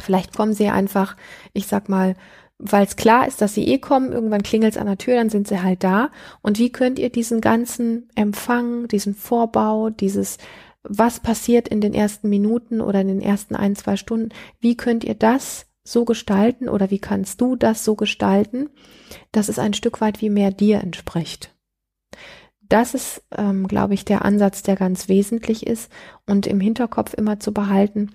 vielleicht 0.00 0.36
kommen 0.36 0.54
sie 0.54 0.68
einfach, 0.68 1.16
ich 1.52 1.68
sag 1.68 1.88
mal, 1.88 2.16
weil 2.58 2.84
es 2.84 2.96
klar 2.96 3.28
ist, 3.28 3.40
dass 3.40 3.54
sie 3.54 3.68
eh 3.68 3.78
kommen, 3.78 4.12
irgendwann 4.12 4.42
klingelt 4.42 4.74
es 4.74 4.80
an 4.80 4.88
der 4.88 4.98
Tür, 4.98 5.14
dann 5.14 5.30
sind 5.30 5.46
sie 5.46 5.62
halt 5.62 5.84
da. 5.84 6.10
Und 6.42 6.58
wie 6.58 6.72
könnt 6.72 6.98
ihr 6.98 7.10
diesen 7.10 7.40
ganzen 7.40 8.08
Empfang, 8.16 8.88
diesen 8.88 9.14
Vorbau, 9.14 9.90
dieses, 9.90 10.38
was 10.82 11.20
passiert 11.20 11.68
in 11.68 11.80
den 11.80 11.94
ersten 11.94 12.28
Minuten 12.28 12.80
oder 12.80 13.00
in 13.00 13.08
den 13.08 13.20
ersten 13.20 13.54
ein, 13.54 13.76
zwei 13.76 13.96
Stunden, 13.96 14.30
wie 14.60 14.76
könnt 14.76 15.04
ihr 15.04 15.14
das 15.14 15.66
so 15.84 16.04
gestalten 16.04 16.68
oder 16.68 16.90
wie 16.90 16.98
kannst 16.98 17.40
du 17.40 17.54
das 17.54 17.84
so 17.84 17.94
gestalten, 17.94 18.70
dass 19.30 19.48
es 19.48 19.60
ein 19.60 19.74
Stück 19.74 20.00
weit 20.00 20.20
wie 20.20 20.30
mehr 20.30 20.50
dir 20.50 20.80
entspricht? 20.80 21.54
Das 22.68 22.94
ist, 22.94 23.22
ähm, 23.36 23.68
glaube 23.68 23.94
ich, 23.94 24.04
der 24.04 24.24
Ansatz, 24.24 24.62
der 24.62 24.76
ganz 24.76 25.08
wesentlich 25.08 25.66
ist 25.66 25.90
und 26.26 26.46
im 26.46 26.60
Hinterkopf 26.60 27.14
immer 27.14 27.38
zu 27.38 27.52
behalten, 27.52 28.10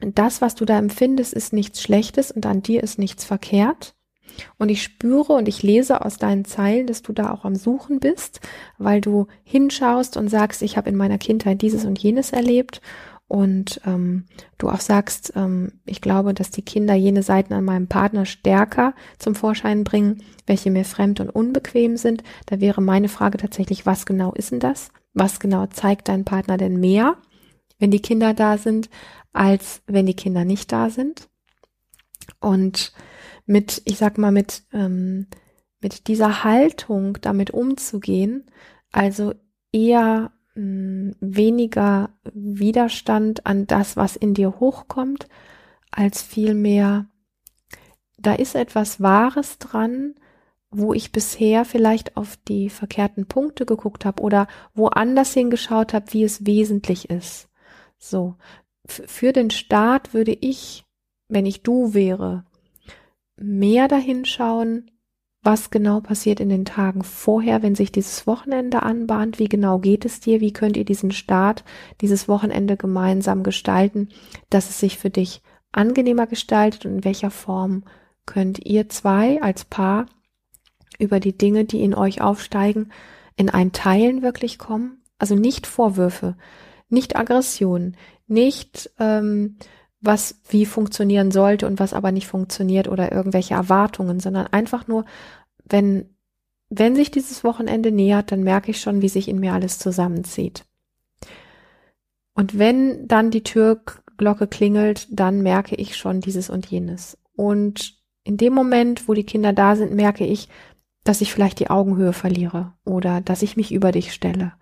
das, 0.00 0.40
was 0.40 0.54
du 0.54 0.64
da 0.64 0.78
empfindest, 0.78 1.32
ist 1.32 1.52
nichts 1.52 1.80
Schlechtes 1.80 2.32
und 2.32 2.44
an 2.44 2.62
dir 2.62 2.82
ist 2.82 2.98
nichts 2.98 3.24
verkehrt. 3.24 3.94
Und 4.58 4.70
ich 4.70 4.82
spüre 4.82 5.34
und 5.34 5.46
ich 5.46 5.62
lese 5.62 6.04
aus 6.04 6.16
deinen 6.16 6.44
Zeilen, 6.44 6.86
dass 6.86 7.02
du 7.02 7.12
da 7.12 7.30
auch 7.30 7.44
am 7.44 7.54
Suchen 7.54 8.00
bist, 8.00 8.40
weil 8.78 9.00
du 9.00 9.26
hinschaust 9.44 10.16
und 10.16 10.28
sagst, 10.28 10.62
ich 10.62 10.76
habe 10.76 10.88
in 10.88 10.96
meiner 10.96 11.18
Kindheit 11.18 11.60
dieses 11.62 11.84
und 11.84 11.98
jenes 11.98 12.32
erlebt. 12.32 12.80
Und 13.32 13.80
ähm, 13.86 14.26
du 14.58 14.68
auch 14.68 14.80
sagst, 14.80 15.32
ähm, 15.36 15.80
ich 15.86 16.02
glaube, 16.02 16.34
dass 16.34 16.50
die 16.50 16.60
Kinder 16.60 16.92
jene 16.92 17.22
Seiten 17.22 17.54
an 17.54 17.64
meinem 17.64 17.88
Partner 17.88 18.26
stärker 18.26 18.92
zum 19.18 19.34
Vorschein 19.34 19.84
bringen, 19.84 20.22
welche 20.44 20.70
mir 20.70 20.84
fremd 20.84 21.18
und 21.18 21.30
unbequem 21.30 21.96
sind. 21.96 22.22
Da 22.44 22.60
wäre 22.60 22.82
meine 22.82 23.08
Frage 23.08 23.38
tatsächlich, 23.38 23.86
was 23.86 24.04
genau 24.04 24.34
ist 24.34 24.50
denn 24.50 24.60
das? 24.60 24.90
Was 25.14 25.40
genau 25.40 25.64
zeigt 25.64 26.08
dein 26.08 26.26
Partner 26.26 26.58
denn 26.58 26.78
mehr, 26.78 27.16
wenn 27.78 27.90
die 27.90 28.02
Kinder 28.02 28.34
da 28.34 28.58
sind, 28.58 28.90
als 29.32 29.80
wenn 29.86 30.04
die 30.04 30.12
Kinder 30.12 30.44
nicht 30.44 30.70
da 30.70 30.90
sind? 30.90 31.30
Und 32.38 32.92
mit, 33.46 33.80
ich 33.86 33.96
sag 33.96 34.18
mal, 34.18 34.30
mit, 34.30 34.64
ähm, 34.74 35.26
mit 35.80 36.06
dieser 36.06 36.44
Haltung 36.44 37.16
damit 37.22 37.50
umzugehen, 37.50 38.44
also 38.90 39.32
eher 39.72 40.32
mh, 40.54 40.62
hm, 40.62 41.16
weniger 41.20 42.10
Widerstand 42.32 43.46
an 43.46 43.66
das, 43.66 43.96
was 43.96 44.16
in 44.16 44.34
dir 44.34 44.60
hochkommt, 44.60 45.28
als 45.90 46.22
vielmehr, 46.22 47.06
da 48.18 48.34
ist 48.34 48.54
etwas 48.54 49.00
Wahres 49.00 49.58
dran, 49.58 50.14
wo 50.70 50.94
ich 50.94 51.12
bisher 51.12 51.64
vielleicht 51.64 52.16
auf 52.16 52.36
die 52.48 52.70
verkehrten 52.70 53.26
Punkte 53.26 53.66
geguckt 53.66 54.04
habe 54.04 54.22
oder 54.22 54.48
woanders 54.74 55.34
hingeschaut 55.34 55.92
habe, 55.92 56.12
wie 56.12 56.24
es 56.24 56.46
wesentlich 56.46 57.10
ist. 57.10 57.48
So, 57.98 58.36
für 58.86 59.32
den 59.32 59.50
Staat 59.50 60.14
würde 60.14 60.32
ich, 60.32 60.84
wenn 61.28 61.46
ich 61.46 61.62
du 61.62 61.94
wäre, 61.94 62.44
mehr 63.36 63.86
dahin 63.86 64.24
schauen, 64.24 64.90
was 65.42 65.70
genau 65.70 66.00
passiert 66.00 66.38
in 66.38 66.48
den 66.48 66.64
Tagen 66.64 67.02
vorher, 67.02 67.62
wenn 67.62 67.74
sich 67.74 67.90
dieses 67.90 68.26
Wochenende 68.26 68.82
anbahnt, 68.82 69.38
wie 69.38 69.48
genau 69.48 69.78
geht 69.78 70.04
es 70.04 70.20
dir, 70.20 70.40
wie 70.40 70.52
könnt 70.52 70.76
ihr 70.76 70.84
diesen 70.84 71.10
Start, 71.10 71.64
dieses 72.00 72.28
Wochenende 72.28 72.76
gemeinsam 72.76 73.42
gestalten, 73.42 74.08
dass 74.50 74.70
es 74.70 74.78
sich 74.78 74.98
für 74.98 75.10
dich 75.10 75.42
angenehmer 75.72 76.26
gestaltet? 76.28 76.86
Und 76.86 76.96
in 76.96 77.04
welcher 77.04 77.30
Form 77.30 77.82
könnt 78.24 78.64
ihr 78.64 78.88
zwei 78.88 79.42
als 79.42 79.64
Paar 79.64 80.06
über 80.98 81.18
die 81.18 81.36
Dinge, 81.36 81.64
die 81.64 81.82
in 81.82 81.94
euch 81.94 82.20
aufsteigen, 82.20 82.92
in 83.36 83.50
ein 83.50 83.72
Teilen 83.72 84.22
wirklich 84.22 84.58
kommen. 84.58 85.02
Also 85.18 85.34
nicht 85.34 85.66
Vorwürfe, 85.66 86.36
nicht 86.88 87.16
Aggression, 87.16 87.96
nicht 88.28 88.90
ähm, 89.00 89.56
was 90.02 90.40
wie 90.48 90.66
funktionieren 90.66 91.30
sollte 91.30 91.66
und 91.66 91.78
was 91.80 91.94
aber 91.94 92.12
nicht 92.12 92.26
funktioniert 92.26 92.88
oder 92.88 93.12
irgendwelche 93.12 93.54
Erwartungen, 93.54 94.20
sondern 94.20 94.48
einfach 94.48 94.88
nur, 94.88 95.04
wenn, 95.64 96.10
wenn 96.68 96.96
sich 96.96 97.10
dieses 97.10 97.44
Wochenende 97.44 97.92
nähert, 97.92 98.32
dann 98.32 98.42
merke 98.42 98.72
ich 98.72 98.80
schon, 98.80 99.00
wie 99.00 99.08
sich 99.08 99.28
in 99.28 99.38
mir 99.38 99.52
alles 99.52 99.78
zusammenzieht. 99.78 100.64
Und 102.34 102.58
wenn 102.58 103.06
dann 103.06 103.30
die 103.30 103.44
Türglocke 103.44 104.48
klingelt, 104.48 105.06
dann 105.10 105.40
merke 105.42 105.76
ich 105.76 105.96
schon 105.96 106.20
dieses 106.20 106.50
und 106.50 106.66
jenes. 106.66 107.16
Und 107.36 107.96
in 108.24 108.36
dem 108.36 108.54
Moment, 108.54 109.08
wo 109.08 109.14
die 109.14 109.24
Kinder 109.24 109.52
da 109.52 109.76
sind, 109.76 109.94
merke 109.94 110.26
ich, 110.26 110.48
dass 111.04 111.20
ich 111.20 111.32
vielleicht 111.32 111.60
die 111.60 111.70
Augenhöhe 111.70 112.12
verliere 112.12 112.72
oder 112.84 113.20
dass 113.20 113.42
ich 113.42 113.56
mich 113.56 113.72
über 113.72 113.92
dich 113.92 114.12
stelle 114.12 114.52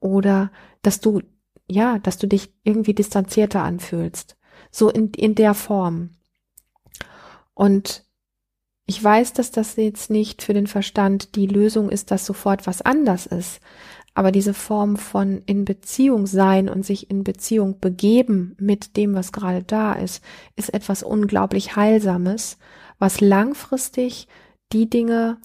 oder 0.00 0.50
dass 0.82 1.00
du, 1.00 1.20
ja, 1.68 1.98
dass 1.98 2.18
du 2.18 2.26
dich 2.26 2.54
irgendwie 2.62 2.94
distanzierter 2.94 3.62
anfühlst 3.62 4.36
so 4.70 4.90
in, 4.90 5.10
in 5.10 5.34
der 5.34 5.54
Form. 5.54 6.10
Und 7.54 8.04
ich 8.86 9.02
weiß, 9.02 9.32
dass 9.32 9.50
das 9.50 9.76
jetzt 9.76 10.10
nicht 10.10 10.42
für 10.42 10.54
den 10.54 10.66
Verstand 10.66 11.34
die 11.34 11.46
Lösung 11.46 11.88
ist, 11.88 12.10
dass 12.10 12.24
sofort 12.24 12.66
was 12.66 12.82
anders 12.82 13.26
ist. 13.26 13.60
Aber 14.14 14.32
diese 14.32 14.54
Form 14.54 14.96
von 14.96 15.42
in 15.44 15.64
Beziehung 15.64 16.26
sein 16.26 16.68
und 16.68 16.86
sich 16.86 17.10
in 17.10 17.22
Beziehung 17.22 17.80
begeben 17.80 18.56
mit 18.58 18.96
dem, 18.96 19.14
was 19.14 19.32
gerade 19.32 19.62
da 19.62 19.92
ist, 19.92 20.24
ist 20.54 20.72
etwas 20.72 21.02
unglaublich 21.02 21.76
Heilsames, 21.76 22.56
was 22.98 23.20
langfristig 23.20 24.28
die 24.72 24.88
Dinge 24.88 25.38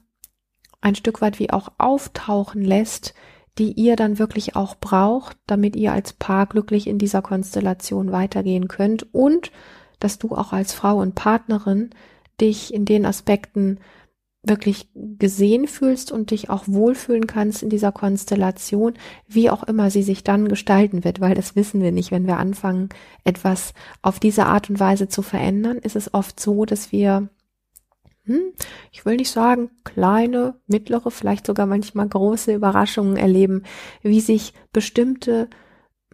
ein 0.80 0.96
Stück 0.96 1.22
weit 1.22 1.40
wie 1.40 1.52
auch 1.52 1.70
auftauchen 1.78 2.64
lässt, 2.64 3.14
die 3.58 3.74
ihr 3.74 3.96
dann 3.96 4.20
wirklich 4.20 4.56
auch 4.56 4.76
braucht, 4.76 5.38
damit 5.46 5.76
ihr 5.76 5.92
als 5.92 6.14
Paar 6.14 6.46
glücklich 6.46 6.88
in 6.88 6.98
dieser 6.98 7.22
Konstellation 7.22 8.12
weitergehen 8.12 8.68
könnt 8.68 9.14
und 9.14 9.52
dass 10.00 10.18
du 10.18 10.36
auch 10.36 10.54
als 10.54 10.74
Frau 10.74 11.00
und 11.00 11.16
Partnerin 11.16 11.92
dich 12.40 12.74
in 12.74 12.86
den 12.86 13.06
Aspekten 13.06 13.80
wirklich 14.44 14.90
gesehen 14.96 15.68
fühlst 15.68 16.12
und 16.12 16.32
dich 16.32 16.50
auch 16.50 16.64
wohlfühlen 16.68 17.28
kannst 17.28 17.62
in 17.62 17.70
dieser 17.70 17.92
Konstellation, 17.92 18.96
wie 19.28 19.52
auch 19.52 19.64
immer 19.64 19.92
sie 19.92 20.02
sich 20.02 20.24
dann 20.24 20.48
gestalten 20.48 21.04
wird, 21.04 21.22
weil 21.22 21.36
das 21.36 21.56
wissen 21.56 21.82
wir 21.82 21.92
nicht. 21.92 22.10
Wenn 22.10 22.26
wir 22.26 22.38
anfangen, 22.38 22.90
etwas 23.24 23.74
auf 24.02 24.20
diese 24.20 24.48
Art 24.48 24.70
und 24.70 24.80
Weise 24.80 25.08
zu 25.08 25.22
verändern, 25.22 25.78
ist 25.78 25.96
es 25.96 26.14
oft 26.14 26.40
so, 26.40 26.66
dass 26.66 26.92
wir 26.92 27.30
hm, 28.26 28.54
ich 28.92 29.06
will 29.06 29.16
nicht 29.16 29.32
sagen 29.32 29.72
kleine, 29.84 30.56
mittlere, 30.68 31.12
vielleicht 31.12 31.46
sogar 31.46 31.66
manchmal 31.66 32.08
große 32.08 32.54
Überraschungen 32.54 33.18
erleben, 33.18 33.64
wie 34.04 34.22
sich 34.22 34.54
bestimmte 34.72 35.50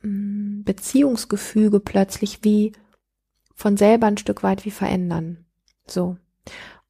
hm, 0.01 0.63
Beziehungsgefüge 0.63 1.79
plötzlich 1.79 2.43
wie 2.43 2.73
von 3.53 3.75
selber 3.75 4.07
ein 4.07 4.17
Stück 4.17 4.43
weit 4.43 4.65
wie 4.65 4.71
verändern. 4.71 5.45
So. 5.87 6.17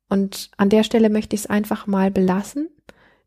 Und 0.09 0.51
an 0.57 0.69
der 0.69 0.83
Stelle 0.83 1.09
möchte 1.09 1.35
ich 1.35 1.41
es 1.41 1.47
einfach 1.47 1.87
mal 1.87 2.11
belassen. 2.11 2.69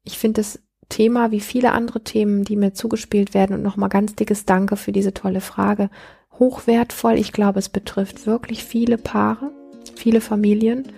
Ich 0.04 0.18
finde 0.18 0.40
das 0.40 0.60
Thema 0.88 1.30
wie 1.30 1.40
viele 1.40 1.72
andere 1.72 2.02
Themen, 2.02 2.44
die 2.44 2.56
mir 2.56 2.74
zugespielt 2.74 3.32
werden 3.32 3.54
und 3.54 3.62
nochmal 3.62 3.88
ganz 3.88 4.14
dickes 4.14 4.44
Danke 4.44 4.76
für 4.76 4.92
diese 4.92 5.14
tolle 5.14 5.40
Frage. 5.40 5.90
Hochwertvoll. 6.38 7.14
Ich 7.14 7.32
glaube, 7.32 7.58
es 7.58 7.68
betrifft 7.68 8.26
wirklich 8.26 8.64
viele 8.64 8.98
Paare, 8.98 9.52
viele 9.94 10.20
Familien. 10.20 10.92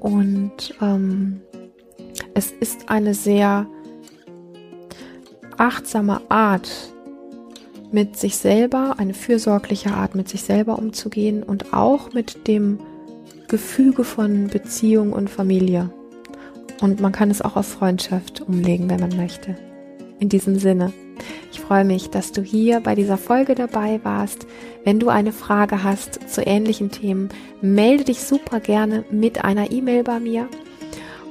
Und 0.00 0.74
ähm, 0.80 1.40
es 2.34 2.50
ist 2.50 2.88
eine 2.88 3.14
sehr 3.14 3.66
achtsame 5.56 6.20
Art, 6.28 6.70
mit 7.92 8.16
sich 8.16 8.36
selber, 8.36 8.96
eine 8.98 9.14
fürsorgliche 9.14 9.92
Art, 9.92 10.14
mit 10.14 10.28
sich 10.28 10.42
selber 10.42 10.78
umzugehen 10.78 11.42
und 11.42 11.72
auch 11.72 12.12
mit 12.12 12.48
dem 12.48 12.78
Gefüge 13.48 14.04
von 14.04 14.48
Beziehung 14.48 15.12
und 15.12 15.30
Familie. 15.30 15.90
Und 16.80 17.00
man 17.00 17.12
kann 17.12 17.30
es 17.30 17.40
auch 17.40 17.56
auf 17.56 17.66
Freundschaft 17.66 18.42
umlegen, 18.42 18.90
wenn 18.90 19.00
man 19.00 19.16
möchte. 19.16 19.56
In 20.18 20.28
diesem 20.28 20.58
Sinne. 20.58 20.92
Ich 21.66 21.68
freue 21.68 21.84
mich, 21.84 22.10
dass 22.10 22.30
du 22.30 22.42
hier 22.42 22.78
bei 22.78 22.94
dieser 22.94 23.18
Folge 23.18 23.56
dabei 23.56 23.98
warst. 24.04 24.46
Wenn 24.84 25.00
du 25.00 25.08
eine 25.08 25.32
Frage 25.32 25.82
hast 25.82 26.20
zu 26.30 26.46
ähnlichen 26.46 26.92
Themen, 26.92 27.28
melde 27.60 28.04
dich 28.04 28.20
super 28.20 28.60
gerne 28.60 29.04
mit 29.10 29.44
einer 29.44 29.72
E-Mail 29.72 30.04
bei 30.04 30.20
mir. 30.20 30.46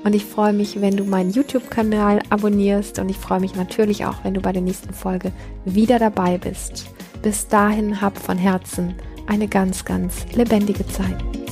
Und 0.04 0.14
ich 0.14 0.26
freue 0.26 0.52
mich, 0.52 0.82
wenn 0.82 0.98
du 0.98 1.06
meinen 1.06 1.32
YouTube-Kanal 1.32 2.20
abonnierst. 2.30 3.00
Und 3.00 3.08
ich 3.08 3.16
freue 3.16 3.40
mich 3.40 3.56
natürlich 3.56 4.06
auch, 4.06 4.26
wenn 4.26 4.34
du 4.34 4.42
bei 4.42 4.52
der 4.52 4.62
nächsten 4.62 4.94
Folge 4.94 5.32
wieder 5.64 6.00
dabei 6.00 6.38
bist. 6.38 6.88
Bis 7.22 7.48
dahin 7.48 8.02
hab 8.02 8.18
von 8.18 8.38
Herzen 8.38 8.94
eine 9.28 9.48
ganz, 9.48 9.86
ganz 9.86 10.26
lebendige 10.34 10.86
Zeit. 10.86 11.45